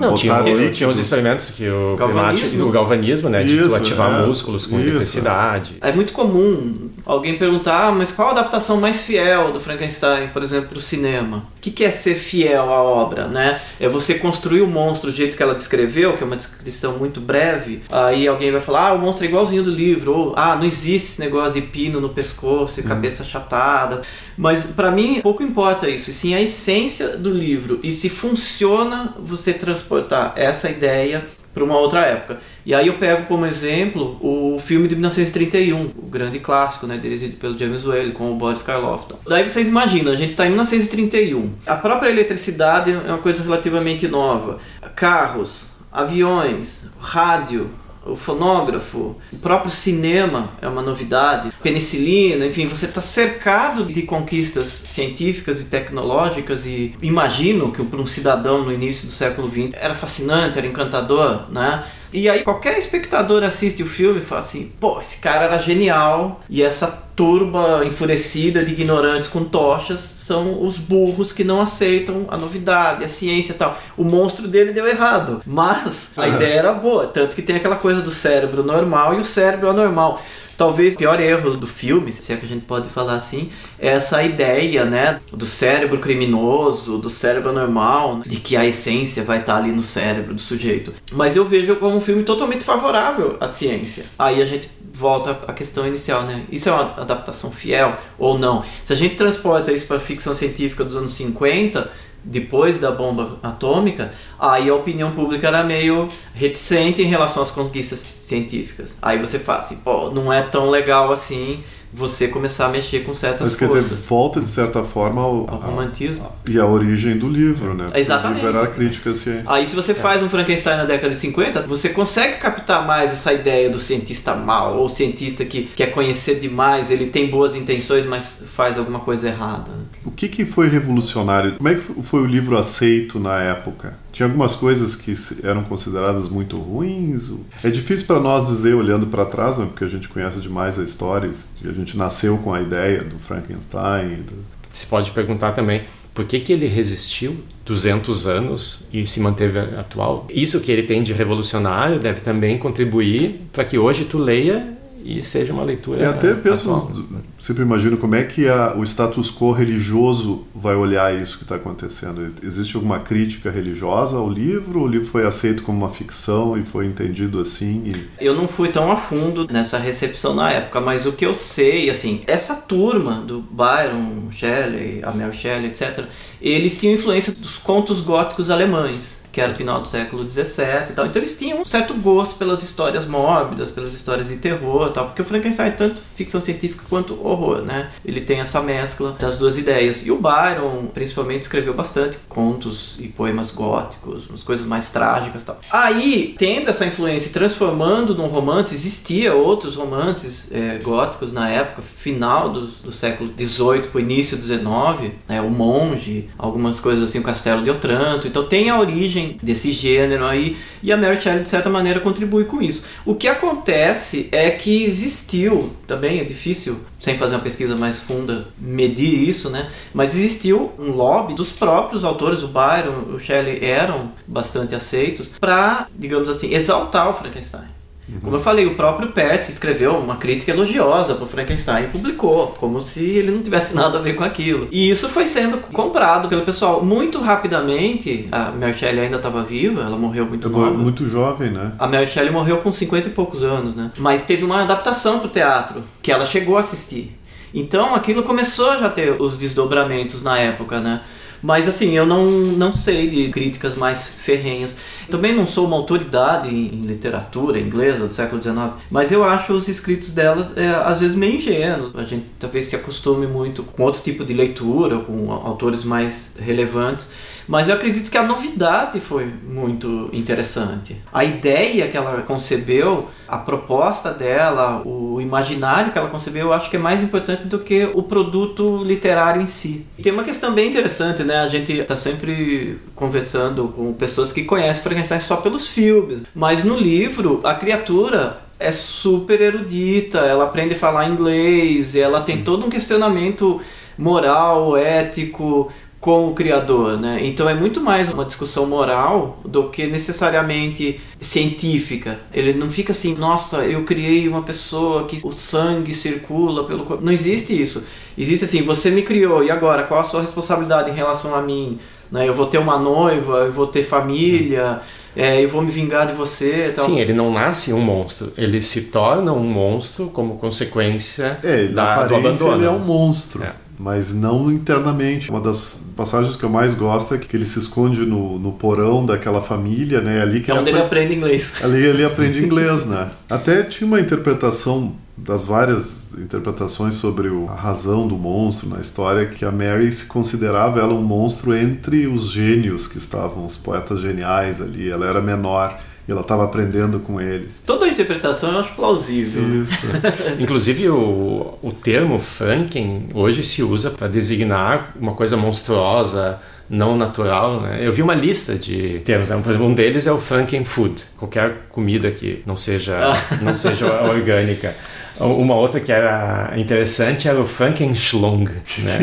não, 0.00 0.14
tinha, 0.14 0.42
tinha 0.72 0.88
os 0.88 0.98
experimentos 0.98 1.50
que 1.50 1.68
o 1.68 1.96
galvanismo, 1.96 2.66
o 2.66 2.70
galvanismo 2.70 3.28
né? 3.28 3.42
Isso, 3.42 3.68
de 3.68 3.74
ativar 3.74 4.22
é, 4.22 4.26
músculos 4.26 4.66
com 4.66 4.78
isso. 4.78 4.88
eletricidade. 4.88 5.76
É 5.80 5.92
muito 5.92 6.12
comum 6.12 6.90
alguém 7.04 7.38
perguntar, 7.38 7.88
ah, 7.88 7.92
mas 7.92 8.10
qual 8.10 8.28
a 8.28 8.30
adaptação 8.32 8.80
mais 8.80 9.02
fiel 9.02 9.52
do 9.52 9.60
Frankenstein, 9.60 10.28
por 10.28 10.42
exemplo, 10.42 10.70
para 10.70 10.78
o 10.78 10.80
cinema? 10.80 11.44
O 11.60 11.62
que, 11.62 11.70
que 11.70 11.84
é 11.84 11.90
ser 11.90 12.14
fiel 12.14 12.72
à 12.72 12.82
obra, 12.82 13.26
né? 13.26 13.60
É 13.78 13.86
você 13.86 14.14
construir 14.14 14.62
o 14.62 14.66
monstro 14.66 15.10
do 15.10 15.14
jeito 15.14 15.36
que 15.36 15.42
ela 15.42 15.54
descreveu, 15.54 16.16
que 16.16 16.22
é 16.22 16.26
uma 16.26 16.34
descrição 16.36 16.96
muito 16.96 17.20
breve. 17.20 17.82
Aí 17.90 18.26
alguém 18.26 18.50
vai 18.50 18.62
falar, 18.62 18.88
ah, 18.88 18.92
o 18.94 18.98
monstro 18.98 19.26
é 19.26 19.28
igualzinho 19.28 19.62
do 19.62 19.70
livro, 19.70 20.10
ou 20.10 20.34
ah, 20.38 20.56
não 20.56 20.64
existe 20.64 21.08
esse 21.08 21.20
negócio 21.20 21.60
de 21.60 21.66
pino 21.66 22.00
no 22.00 22.08
pescoço 22.08 22.80
e 22.80 22.82
hum. 22.82 22.86
cabeça 22.86 23.22
achatada. 23.22 24.00
Mas 24.38 24.64
para 24.64 24.90
mim 24.90 25.20
pouco 25.20 25.42
importa 25.42 25.86
isso, 25.86 26.08
e 26.08 26.14
sim 26.14 26.34
a 26.34 26.40
essência 26.40 27.18
do 27.18 27.30
livro 27.30 27.78
e 27.82 27.92
se 27.92 28.08
funciona 28.08 29.14
você 29.18 29.52
transportar 29.52 30.32
essa 30.36 30.70
ideia 30.70 31.26
para 31.52 31.64
uma 31.64 31.78
outra 31.78 32.00
época. 32.00 32.38
E 32.64 32.74
aí 32.74 32.86
eu 32.86 32.98
pego 32.98 33.26
como 33.26 33.46
exemplo 33.46 34.18
o 34.20 34.58
filme 34.60 34.86
de 34.88 34.94
1931, 34.94 35.90
o 35.96 36.06
grande 36.06 36.38
clássico, 36.38 36.86
né, 36.86 36.96
dirigido 36.96 37.36
pelo 37.36 37.58
James 37.58 37.84
Whale 37.84 38.12
com 38.12 38.30
o 38.30 38.34
Boris 38.34 38.62
Karloff. 38.62 39.06
Daí 39.26 39.48
vocês 39.48 39.66
imaginam, 39.66 40.12
a 40.12 40.16
gente 40.16 40.32
está 40.32 40.46
em 40.46 40.50
1931. 40.50 41.50
A 41.66 41.76
própria 41.76 42.10
eletricidade 42.10 42.92
é 42.92 42.96
uma 42.96 43.18
coisa 43.18 43.42
relativamente 43.42 44.06
nova. 44.06 44.58
Carros, 44.94 45.66
aviões, 45.90 46.84
rádio, 47.00 47.70
o 48.04 48.16
fonógrafo, 48.16 49.16
o 49.32 49.38
próprio 49.38 49.70
cinema 49.70 50.50
é 50.60 50.68
uma 50.68 50.82
novidade, 50.82 51.52
penicilina, 51.62 52.46
enfim, 52.46 52.66
você 52.66 52.86
está 52.86 53.02
cercado 53.02 53.84
de 53.84 54.02
conquistas 54.02 54.66
científicas 54.86 55.60
e 55.60 55.64
tecnológicas 55.64 56.64
e 56.66 56.94
imagino 57.02 57.72
que 57.72 57.82
para 57.84 58.00
um 58.00 58.06
cidadão 58.06 58.64
no 58.64 58.72
início 58.72 59.06
do 59.06 59.12
século 59.12 59.50
XX 59.50 59.70
era 59.74 59.94
fascinante, 59.94 60.58
era 60.58 60.66
encantador, 60.66 61.50
né? 61.50 61.84
E 62.12 62.28
aí 62.28 62.42
qualquer 62.42 62.78
espectador 62.78 63.42
assiste 63.42 63.82
o 63.82 63.86
filme 63.86 64.18
e 64.18 64.22
fala 64.22 64.40
assim, 64.40 64.72
pô, 64.80 65.00
esse 65.00 65.18
cara 65.18 65.44
era 65.44 65.58
genial 65.58 66.40
e 66.48 66.62
essa 66.62 66.86
turba 67.14 67.84
enfurecida 67.84 68.64
de 68.64 68.72
ignorantes 68.72 69.28
com 69.28 69.44
tochas 69.44 70.00
são 70.00 70.62
os 70.62 70.78
burros 70.78 71.32
que 71.32 71.44
não 71.44 71.60
aceitam 71.60 72.24
a 72.28 72.36
novidade, 72.36 73.04
a 73.04 73.08
ciência 73.08 73.52
e 73.52 73.56
tal. 73.56 73.78
O 73.96 74.04
monstro 74.04 74.48
dele 74.48 74.72
deu 74.72 74.86
errado, 74.86 75.42
mas 75.46 76.12
a 76.16 76.22
uhum. 76.22 76.34
ideia 76.34 76.54
era 76.54 76.72
boa, 76.72 77.06
tanto 77.06 77.36
que 77.36 77.42
tem 77.42 77.56
aquela 77.56 77.76
coisa 77.76 78.00
do 78.00 78.10
cérebro 78.10 78.64
normal 78.64 79.14
e 79.14 79.18
o 79.18 79.24
cérebro 79.24 79.68
anormal. 79.68 80.22
Talvez 80.60 80.94
o 80.94 80.98
pior 80.98 81.18
erro 81.18 81.56
do 81.56 81.66
filme, 81.66 82.12
se 82.12 82.30
é 82.30 82.36
que 82.36 82.44
a 82.44 82.48
gente 82.48 82.66
pode 82.66 82.90
falar 82.90 83.14
assim, 83.14 83.48
é 83.78 83.88
essa 83.88 84.22
ideia, 84.22 84.84
né, 84.84 85.18
do 85.32 85.46
cérebro 85.46 85.98
criminoso, 85.98 86.98
do 86.98 87.08
cérebro 87.08 87.50
normal, 87.50 88.20
de 88.26 88.36
que 88.36 88.58
a 88.58 88.66
essência 88.66 89.24
vai 89.24 89.40
estar 89.40 89.56
ali 89.56 89.72
no 89.72 89.82
cérebro 89.82 90.34
do 90.34 90.40
sujeito. 90.42 90.92
Mas 91.12 91.34
eu 91.34 91.46
vejo 91.46 91.76
como 91.76 91.96
um 91.96 92.00
filme 92.02 92.24
totalmente 92.24 92.62
favorável 92.62 93.38
à 93.40 93.48
ciência. 93.48 94.04
Aí 94.18 94.42
a 94.42 94.44
gente 94.44 94.70
volta 94.92 95.30
à 95.48 95.52
questão 95.54 95.86
inicial, 95.86 96.24
né? 96.24 96.42
Isso 96.52 96.68
é 96.68 96.72
uma 96.72 96.92
adaptação 97.00 97.50
fiel 97.50 97.96
ou 98.18 98.38
não? 98.38 98.62
Se 98.84 98.92
a 98.92 98.96
gente 98.96 99.14
transporta 99.14 99.72
isso 99.72 99.86
para 99.86 99.96
a 99.96 100.00
ficção 100.00 100.34
científica 100.34 100.84
dos 100.84 100.94
anos 100.94 101.12
50, 101.12 101.90
depois 102.24 102.78
da 102.78 102.90
bomba 102.90 103.38
atômica, 103.42 104.12
aí 104.38 104.68
a 104.68 104.74
opinião 104.74 105.12
pública 105.12 105.48
era 105.48 105.62
meio 105.64 106.08
reticente 106.34 107.02
em 107.02 107.06
relação 107.06 107.42
às 107.42 107.50
conquistas 107.50 107.98
científicas. 108.20 108.96
Aí 109.00 109.18
você 109.18 109.38
fala 109.38 109.60
assim, 109.60 109.76
pô, 109.76 110.10
não 110.10 110.32
é 110.32 110.42
tão 110.42 110.70
legal 110.70 111.12
assim 111.12 111.62
você 111.92 112.28
começar 112.28 112.66
a 112.66 112.68
mexer 112.68 113.00
com 113.00 113.12
certas 113.12 113.50
Mas, 113.50 113.56
coisas. 113.56 113.88
Quer 113.88 113.94
dizer, 113.94 114.06
volta 114.06 114.40
de 114.40 114.46
certa 114.46 114.84
forma 114.84 115.22
ao, 115.22 115.50
ao 115.50 115.58
romantismo. 115.58 116.24
A, 116.24 116.50
e 116.50 116.58
a 116.58 116.64
origem 116.64 117.18
do 117.18 117.28
livro, 117.28 117.74
né? 117.74 117.88
Exatamente. 117.94 118.44
O 118.44 118.46
livro 118.46 118.62
a 118.62 118.66
crítica 118.68 119.10
à 119.10 119.14
ciência. 119.14 119.52
Aí 119.52 119.66
se 119.66 119.74
você 119.74 119.92
é. 119.92 119.94
faz 119.94 120.22
um 120.22 120.28
Frankenstein 120.28 120.76
na 120.76 120.84
década 120.84 121.10
de 121.10 121.18
50, 121.18 121.62
você 121.62 121.88
consegue 121.88 122.36
captar 122.36 122.86
mais 122.86 123.12
essa 123.12 123.32
ideia 123.32 123.68
do 123.68 123.78
cientista 123.78 124.36
mal, 124.36 124.76
ou 124.76 124.88
cientista 124.88 125.44
que 125.44 125.64
quer 125.64 125.88
conhecer 125.88 126.38
demais, 126.38 126.90
ele 126.90 127.06
tem 127.06 127.28
boas 127.28 127.56
intenções, 127.56 128.04
mas 128.04 128.38
faz 128.46 128.78
alguma 128.78 129.00
coisa 129.00 129.26
errada. 129.26 129.72
O 129.99 129.99
que, 130.20 130.28
que 130.28 130.44
foi 130.44 130.68
revolucionário? 130.68 131.56
Como 131.56 131.68
é 131.68 131.74
que 131.76 131.80
foi 131.80 132.20
o 132.20 132.26
livro 132.26 132.58
aceito 132.58 133.18
na 133.18 133.40
época? 133.42 133.96
Tinha 134.12 134.26
algumas 134.26 134.54
coisas 134.54 134.94
que 134.94 135.14
eram 135.42 135.64
consideradas 135.64 136.28
muito 136.28 136.58
ruins. 136.58 137.30
É 137.64 137.70
difícil 137.70 138.06
para 138.06 138.20
nós 138.20 138.46
dizer 138.46 138.74
olhando 138.74 139.06
para 139.06 139.24
trás, 139.24 139.56
né, 139.56 139.64
porque 139.64 139.82
a 139.82 139.88
gente 139.88 140.08
conhece 140.08 140.40
demais 140.40 140.78
a 140.78 140.82
história, 140.82 141.30
a 141.64 141.72
gente 141.72 141.96
nasceu 141.96 142.36
com 142.36 142.52
a 142.52 142.60
ideia 142.60 143.02
do 143.02 143.18
Frankenstein. 143.18 144.22
Do... 144.22 144.44
Se 144.70 144.86
pode 144.86 145.10
perguntar 145.12 145.52
também 145.52 145.82
por 146.12 146.26
que, 146.26 146.38
que 146.40 146.52
ele 146.52 146.66
resistiu 146.66 147.38
200 147.64 148.26
anos 148.26 148.88
e 148.92 149.06
se 149.06 149.20
manteve 149.20 149.58
atual. 149.58 150.26
Isso 150.28 150.60
que 150.60 150.70
ele 150.70 150.82
tem 150.82 151.02
de 151.02 151.14
revolucionário 151.14 151.98
deve 151.98 152.20
também 152.20 152.58
contribuir 152.58 153.40
para 153.52 153.64
que 153.64 153.78
hoje 153.78 154.04
tu 154.04 154.18
leia 154.18 154.76
e 155.04 155.22
seja 155.22 155.52
uma 155.52 155.62
leitura. 155.62 156.02
E 156.02 156.04
até 156.04 156.34
penso, 156.34 156.72
atual. 156.72 156.92
sempre 157.38 157.62
imagino 157.62 157.96
como 157.96 158.14
é 158.14 158.24
que 158.24 158.48
a, 158.48 158.74
o 158.76 158.84
status 158.84 159.30
quo 159.30 159.52
religioso 159.52 160.44
vai 160.54 160.74
olhar 160.74 161.14
isso 161.14 161.38
que 161.38 161.44
está 161.44 161.56
acontecendo. 161.56 162.32
Existe 162.42 162.76
alguma 162.76 162.98
crítica 162.98 163.50
religiosa 163.50 164.16
ao 164.16 164.28
livro? 164.28 164.80
Ou 164.80 164.86
o 164.86 164.88
livro 164.88 165.06
foi 165.06 165.26
aceito 165.26 165.62
como 165.62 165.78
uma 165.78 165.90
ficção 165.90 166.58
e 166.58 166.62
foi 166.62 166.86
entendido 166.86 167.40
assim? 167.40 167.84
E... 167.86 168.24
Eu 168.24 168.34
não 168.34 168.48
fui 168.48 168.68
tão 168.68 168.90
a 168.90 168.96
fundo 168.96 169.46
nessa 169.50 169.78
recepção 169.78 170.34
na 170.34 170.50
época, 170.50 170.80
mas 170.80 171.06
o 171.06 171.12
que 171.12 171.24
eu 171.24 171.34
sei, 171.34 171.90
assim, 171.90 172.22
essa 172.26 172.54
turma 172.54 173.14
do 173.20 173.40
Byron, 173.40 174.30
Shelley, 174.30 175.00
a 175.02 175.12
Mary 175.12 175.36
Shelley, 175.36 175.66
etc., 175.66 176.04
eles 176.40 176.76
tinham 176.76 176.94
influência 176.94 177.32
dos 177.32 177.58
contos 177.58 178.00
góticos 178.00 178.50
alemães. 178.50 179.19
Que 179.32 179.40
era 179.40 179.52
do 179.52 179.58
final 179.58 179.80
do 179.80 179.88
século 179.88 180.28
XVII 180.28 180.90
e 180.90 180.92
tal. 180.92 181.06
Então 181.06 181.20
eles 181.20 181.34
tinham 181.34 181.60
um 181.60 181.64
certo 181.64 181.94
gosto 181.94 182.36
pelas 182.36 182.62
histórias 182.62 183.06
mórbidas, 183.06 183.70
pelas 183.70 183.92
histórias 183.94 184.28
de 184.28 184.36
terror 184.36 184.88
e 184.88 184.92
tal, 184.92 185.06
porque 185.06 185.22
o 185.22 185.24
Frankenstein 185.24 185.68
é 185.68 185.70
tanto 185.72 186.02
ficção 186.16 186.40
científica 186.40 186.84
quanto 186.88 187.14
horror, 187.26 187.62
né? 187.62 187.90
Ele 188.04 188.20
tem 188.20 188.40
essa 188.40 188.60
mescla 188.60 189.12
das 189.12 189.36
duas 189.36 189.56
ideias. 189.56 190.04
E 190.06 190.10
o 190.10 190.16
Byron, 190.16 190.86
principalmente, 190.92 191.42
escreveu 191.42 191.74
bastante 191.74 192.18
contos 192.28 192.96
e 192.98 193.08
poemas 193.08 193.50
góticos, 193.50 194.26
umas 194.28 194.42
coisas 194.42 194.66
mais 194.66 194.90
trágicas 194.90 195.42
e 195.42 195.46
tal. 195.46 195.60
Aí, 195.70 196.34
tendo 196.38 196.70
essa 196.70 196.84
influência 196.86 197.28
e 197.28 197.32
transformando 197.32 198.14
num 198.14 198.26
romance, 198.26 198.74
existia 198.74 199.34
outros 199.34 199.76
romances 199.76 200.48
é, 200.50 200.78
góticos 200.82 201.32
na 201.32 201.48
época, 201.48 201.82
final 201.82 202.50
do, 202.50 202.66
do 202.66 202.90
século 202.90 203.30
XVIII 203.36 203.88
para 203.88 203.98
o 203.98 204.00
início 204.00 204.40
XIX, 204.42 205.12
né? 205.28 205.40
O 205.40 205.50
Monge, 205.50 206.28
algumas 206.38 206.80
coisas 206.80 207.04
assim, 207.04 207.18
o 207.18 207.22
Castelo 207.22 207.62
de 207.62 207.70
Otranto. 207.70 208.26
Então 208.26 208.44
tem 208.44 208.70
a 208.70 208.78
origem 208.78 209.19
desse 209.42 209.72
gênero 209.72 210.26
aí 210.26 210.56
e 210.82 210.92
a 210.92 210.96
Mary 210.96 211.20
Shelley 211.20 211.42
de 211.42 211.48
certa 211.48 211.68
maneira 211.70 212.00
contribui 212.00 212.44
com 212.44 212.60
isso. 212.62 212.82
O 213.04 213.14
que 213.14 213.28
acontece 213.28 214.28
é 214.32 214.50
que 214.50 214.84
existiu, 214.84 215.72
também 215.86 216.20
é 216.20 216.24
difícil 216.24 216.80
sem 216.98 217.16
fazer 217.16 217.36
uma 217.36 217.42
pesquisa 217.42 217.76
mais 217.76 218.00
funda 218.00 218.48
medir 218.58 219.28
isso, 219.28 219.48
né? 219.48 219.70
Mas 219.94 220.14
existiu 220.14 220.72
um 220.78 220.90
lobby 220.90 221.34
dos 221.34 221.50
próprios 221.50 222.04
autores, 222.04 222.42
o 222.42 222.48
Byron, 222.48 223.14
o 223.14 223.18
Shelley 223.18 223.58
eram 223.62 224.12
bastante 224.26 224.74
aceitos 224.74 225.30
para, 225.40 225.86
digamos 225.96 226.28
assim, 226.28 226.52
exaltar 226.52 227.08
o 227.08 227.14
Frankenstein. 227.14 227.79
Como 228.22 228.36
eu 228.36 228.40
falei, 228.40 228.66
o 228.66 228.74
próprio 228.74 229.08
Percy 229.12 229.50
escreveu 229.52 229.96
uma 229.96 230.16
crítica 230.16 230.50
elogiosa 230.52 231.14
pro 231.14 231.26
Frankenstein 231.26 231.84
e 231.84 231.86
publicou, 231.88 232.48
como 232.58 232.80
se 232.80 233.02
ele 233.04 233.30
não 233.30 233.42
tivesse 233.42 233.72
nada 233.76 233.98
a 233.98 234.00
ver 234.02 234.14
com 234.14 234.24
aquilo. 234.24 234.68
E 234.70 234.90
isso 234.90 235.08
foi 235.08 235.26
sendo 235.26 235.58
comprado 235.58 236.28
pelo 236.28 236.42
pessoal 236.42 236.84
muito 236.84 237.18
rapidamente. 237.20 238.28
A 238.32 238.50
Mary 238.50 238.74
Shelley 238.74 239.04
ainda 239.04 239.16
estava 239.16 239.42
viva, 239.42 239.82
ela 239.82 239.96
morreu 239.96 240.26
muito 240.26 240.48
É 240.48 240.50
nova. 240.50 240.70
muito 240.72 241.08
jovem, 241.08 241.50
né? 241.50 241.72
A 241.78 241.86
Mary 241.86 242.06
Shelley 242.06 242.30
morreu 242.32 242.58
com 242.58 242.72
50 242.72 243.08
e 243.08 243.12
poucos 243.12 243.42
anos, 243.42 243.74
né? 243.74 243.90
Mas 243.98 244.22
teve 244.22 244.44
uma 244.44 244.62
adaptação 244.62 245.18
pro 245.20 245.28
teatro, 245.28 245.82
que 246.02 246.10
ela 246.10 246.24
chegou 246.24 246.56
a 246.56 246.60
assistir. 246.60 247.16
Então 247.52 247.94
aquilo 247.94 248.22
começou 248.22 248.76
já 248.78 248.86
a 248.86 248.90
ter 248.90 249.20
os 249.20 249.36
desdobramentos 249.36 250.22
na 250.22 250.38
época, 250.38 250.78
né? 250.80 251.00
Mas 251.42 251.66
assim, 251.66 251.96
eu 251.96 252.06
não, 252.06 252.28
não 252.28 252.74
sei 252.74 253.08
de 253.08 253.28
críticas 253.30 253.76
mais 253.76 254.06
ferrenhas. 254.06 254.76
Também 255.08 255.34
não 255.34 255.46
sou 255.46 255.66
uma 255.66 255.76
autoridade 255.76 256.48
em, 256.48 256.66
em 256.66 256.82
literatura 256.82 257.58
inglesa 257.58 258.06
do 258.06 258.14
século 258.14 258.42
XIX, 258.42 258.58
mas 258.90 259.10
eu 259.10 259.24
acho 259.24 259.52
os 259.52 259.68
escritos 259.68 260.10
delas 260.10 260.56
é, 260.56 260.68
às 260.68 261.00
vezes 261.00 261.16
meio 261.16 261.36
ingênuos. 261.36 261.94
A 261.96 262.04
gente 262.04 262.26
talvez 262.38 262.66
se 262.66 262.76
acostume 262.76 263.26
muito 263.26 263.62
com 263.62 263.82
outro 263.82 264.02
tipo 264.02 264.24
de 264.24 264.34
leitura, 264.34 264.98
com 264.98 265.32
autores 265.32 265.84
mais 265.84 266.32
relevantes. 266.38 267.10
Mas 267.50 267.68
eu 267.68 267.74
acredito 267.74 268.08
que 268.08 268.16
a 268.16 268.22
novidade 268.22 269.00
foi 269.00 269.28
muito 269.44 270.08
interessante. 270.12 270.96
A 271.12 271.24
ideia 271.24 271.88
que 271.88 271.96
ela 271.96 272.22
concebeu, 272.22 273.08
a 273.26 273.38
proposta 273.38 274.12
dela, 274.12 274.80
o 274.86 275.20
imaginário 275.20 275.90
que 275.90 275.98
ela 275.98 276.08
concebeu, 276.08 276.46
eu 276.46 276.52
acho 276.52 276.70
que 276.70 276.76
é 276.76 276.78
mais 276.78 277.02
importante 277.02 277.46
do 277.46 277.58
que 277.58 277.90
o 277.92 278.04
produto 278.04 278.84
literário 278.84 279.42
em 279.42 279.48
si. 279.48 279.84
E 279.98 280.02
tem 280.02 280.12
uma 280.12 280.22
questão 280.22 280.54
bem 280.54 280.68
interessante, 280.68 281.24
né? 281.24 281.38
A 281.38 281.48
gente 281.48 281.72
está 281.72 281.96
sempre 281.96 282.78
conversando 282.94 283.66
com 283.66 283.92
pessoas 283.94 284.30
que 284.30 284.44
conhecem 284.44 284.84
Frankenstein 284.84 285.18
só 285.18 285.34
pelos 285.38 285.66
filmes, 285.66 286.22
mas 286.32 286.62
no 286.62 286.76
livro 286.76 287.40
a 287.42 287.52
criatura 287.54 288.42
é 288.60 288.70
super 288.70 289.40
erudita, 289.40 290.18
ela 290.18 290.44
aprende 290.44 290.74
a 290.74 290.78
falar 290.78 291.08
inglês, 291.08 291.96
ela 291.96 292.20
tem 292.20 292.44
todo 292.44 292.64
um 292.64 292.70
questionamento 292.70 293.60
moral, 293.98 294.76
ético, 294.76 295.72
com 296.00 296.28
o 296.28 296.34
criador, 296.34 296.98
né? 296.98 297.20
Então 297.22 297.46
é 297.46 297.54
muito 297.54 297.78
mais 297.80 298.08
uma 298.08 298.24
discussão 298.24 298.64
moral 298.66 299.38
do 299.44 299.68
que 299.68 299.86
necessariamente 299.86 300.98
científica. 301.18 302.20
Ele 302.32 302.54
não 302.54 302.70
fica 302.70 302.92
assim, 302.92 303.14
nossa, 303.14 303.58
eu 303.66 303.84
criei 303.84 304.26
uma 304.26 304.42
pessoa 304.42 305.04
que 305.04 305.20
o 305.22 305.32
sangue 305.32 305.92
circula 305.92 306.64
pelo 306.64 306.84
corpo. 306.84 307.04
Não 307.04 307.12
existe 307.12 307.52
isso. 307.60 307.82
Existe 308.16 308.44
assim, 308.46 308.62
você 308.62 308.90
me 308.90 309.02
criou 309.02 309.44
e 309.44 309.50
agora 309.50 309.82
qual 309.82 310.00
a 310.00 310.04
sua 310.04 310.22
responsabilidade 310.22 310.90
em 310.90 310.94
relação 310.94 311.34
a 311.34 311.42
mim? 311.42 311.78
Né? 312.10 312.26
Eu 312.26 312.32
vou 312.34 312.46
ter 312.46 312.58
uma 312.58 312.78
noiva, 312.78 313.40
eu 313.40 313.52
vou 313.52 313.66
ter 313.66 313.82
família, 313.82 314.80
é, 315.14 315.42
eu 315.44 315.48
vou 315.48 315.60
me 315.62 315.70
vingar 315.70 316.06
de 316.06 316.14
você. 316.14 316.72
Tal. 316.74 316.86
Sim, 316.86 316.98
ele 316.98 317.12
não 317.12 317.30
nasce 317.32 317.72
um 317.74 317.80
monstro, 317.80 318.32
ele 318.38 318.62
se 318.62 318.84
torna 318.86 319.32
um 319.32 319.44
monstro 319.44 320.06
como 320.06 320.36
consequência 320.38 321.38
É, 321.42 321.66
da, 321.66 322.06
do 322.06 322.14
aparência 322.14 322.46
abandono. 322.46 322.56
ele 322.56 322.64
é 322.66 322.70
um 322.70 322.78
monstro. 322.78 323.42
É. 323.44 323.52
Mas 323.82 324.12
não 324.12 324.52
internamente. 324.52 325.30
Uma 325.30 325.40
das 325.40 325.80
passagens 325.96 326.36
que 326.36 326.42
eu 326.44 326.50
mais 326.50 326.74
gosto 326.74 327.14
é 327.14 327.18
que 327.18 327.34
ele 327.34 327.46
se 327.46 327.58
esconde 327.58 328.04
no, 328.04 328.38
no 328.38 328.52
porão 328.52 329.06
daquela 329.06 329.40
família, 329.40 330.02
né? 330.02 330.20
Ali 330.20 330.40
que 330.40 330.50
É 330.50 330.54
onde 330.54 330.68
ele 330.68 330.76
ele 330.76 330.84
apre- 330.84 330.98
aprende 331.00 331.14
inglês. 331.14 331.54
Ali 331.64 331.82
ele 331.86 332.04
aprende 332.04 332.44
inglês, 332.44 332.84
né? 332.84 333.08
Até 333.28 333.62
tinha 333.62 333.86
uma 333.86 333.98
interpretação 333.98 334.92
das 335.16 335.46
várias 335.46 336.08
interpretações 336.18 336.94
sobre 336.96 337.28
a 337.48 337.54
razão 337.54 338.06
do 338.06 338.16
monstro 338.16 338.68
na 338.68 338.80
história 338.80 339.26
que 339.26 339.44
a 339.44 339.50
Mary 339.50 339.90
se 339.92 340.04
considerava 340.06 340.78
ela 340.80 340.92
um 340.94 341.02
monstro 341.02 341.54
entre 341.54 342.06
os 342.06 342.30
gênios 342.30 342.86
que 342.86 342.98
estavam, 342.98 343.46
os 343.46 343.56
poetas 343.56 344.00
geniais 344.00 344.60
ali. 344.60 344.90
Ela 344.90 345.06
era 345.06 345.20
menor 345.22 345.78
e 346.06 346.12
ela 346.12 346.22
estava 346.22 346.44
aprendendo 346.44 347.00
com 347.00 347.20
eles. 347.20 347.62
Toda 347.64 347.86
a 347.86 347.88
interpretação 347.88 348.52
eu 348.52 348.60
acho 348.60 348.72
plausível. 348.72 349.62
Isso. 349.62 349.74
Inclusive 350.38 350.88
o, 350.88 351.58
o 351.62 351.72
termo 351.72 352.18
Franken 352.18 353.08
hoje 353.14 353.44
se 353.44 353.62
usa 353.62 353.90
para 353.90 354.08
designar 354.08 354.92
uma 355.00 355.14
coisa 355.14 355.36
monstruosa, 355.36 356.40
não 356.70 356.96
natural. 356.96 357.60
Né? 357.60 357.80
Eu 357.82 357.92
vi 357.92 358.00
uma 358.00 358.14
lista 358.14 358.54
de 358.54 359.00
termos, 359.00 359.28
né? 359.28 359.40
por 359.42 359.50
exemplo, 359.50 359.66
um 359.66 359.74
deles 359.74 360.06
é 360.06 360.12
o 360.12 360.18
Frankenfood, 360.18 361.02
qualquer 361.16 361.66
comida 361.68 362.10
que 362.10 362.42
não 362.46 362.56
seja, 362.56 363.12
não 363.42 363.56
seja 363.56 363.86
orgânica. 364.02 364.74
Uma 365.18 365.54
outra 365.54 365.80
que 365.80 365.92
era 365.92 366.54
interessante 366.56 367.28
era 367.28 367.38
o 367.38 367.46
Frankenschlong. 367.46 368.48
Né? 368.78 368.98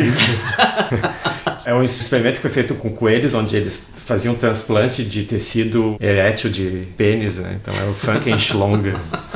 É 1.68 1.74
um 1.74 1.82
experimento 1.82 2.36
que 2.36 2.40
foi 2.40 2.50
feito 2.50 2.74
com 2.74 2.90
coelhos, 2.90 3.34
onde 3.34 3.54
eles 3.54 3.92
faziam 3.94 4.34
transplante 4.34 5.04
de 5.04 5.24
tecido 5.24 5.98
erétil 6.00 6.48
de 6.48 6.88
pênis, 6.96 7.36
né? 7.36 7.58
Então 7.60 7.74
é 7.78 7.84
o 7.90 7.92
Frankenschlong. 7.92 8.94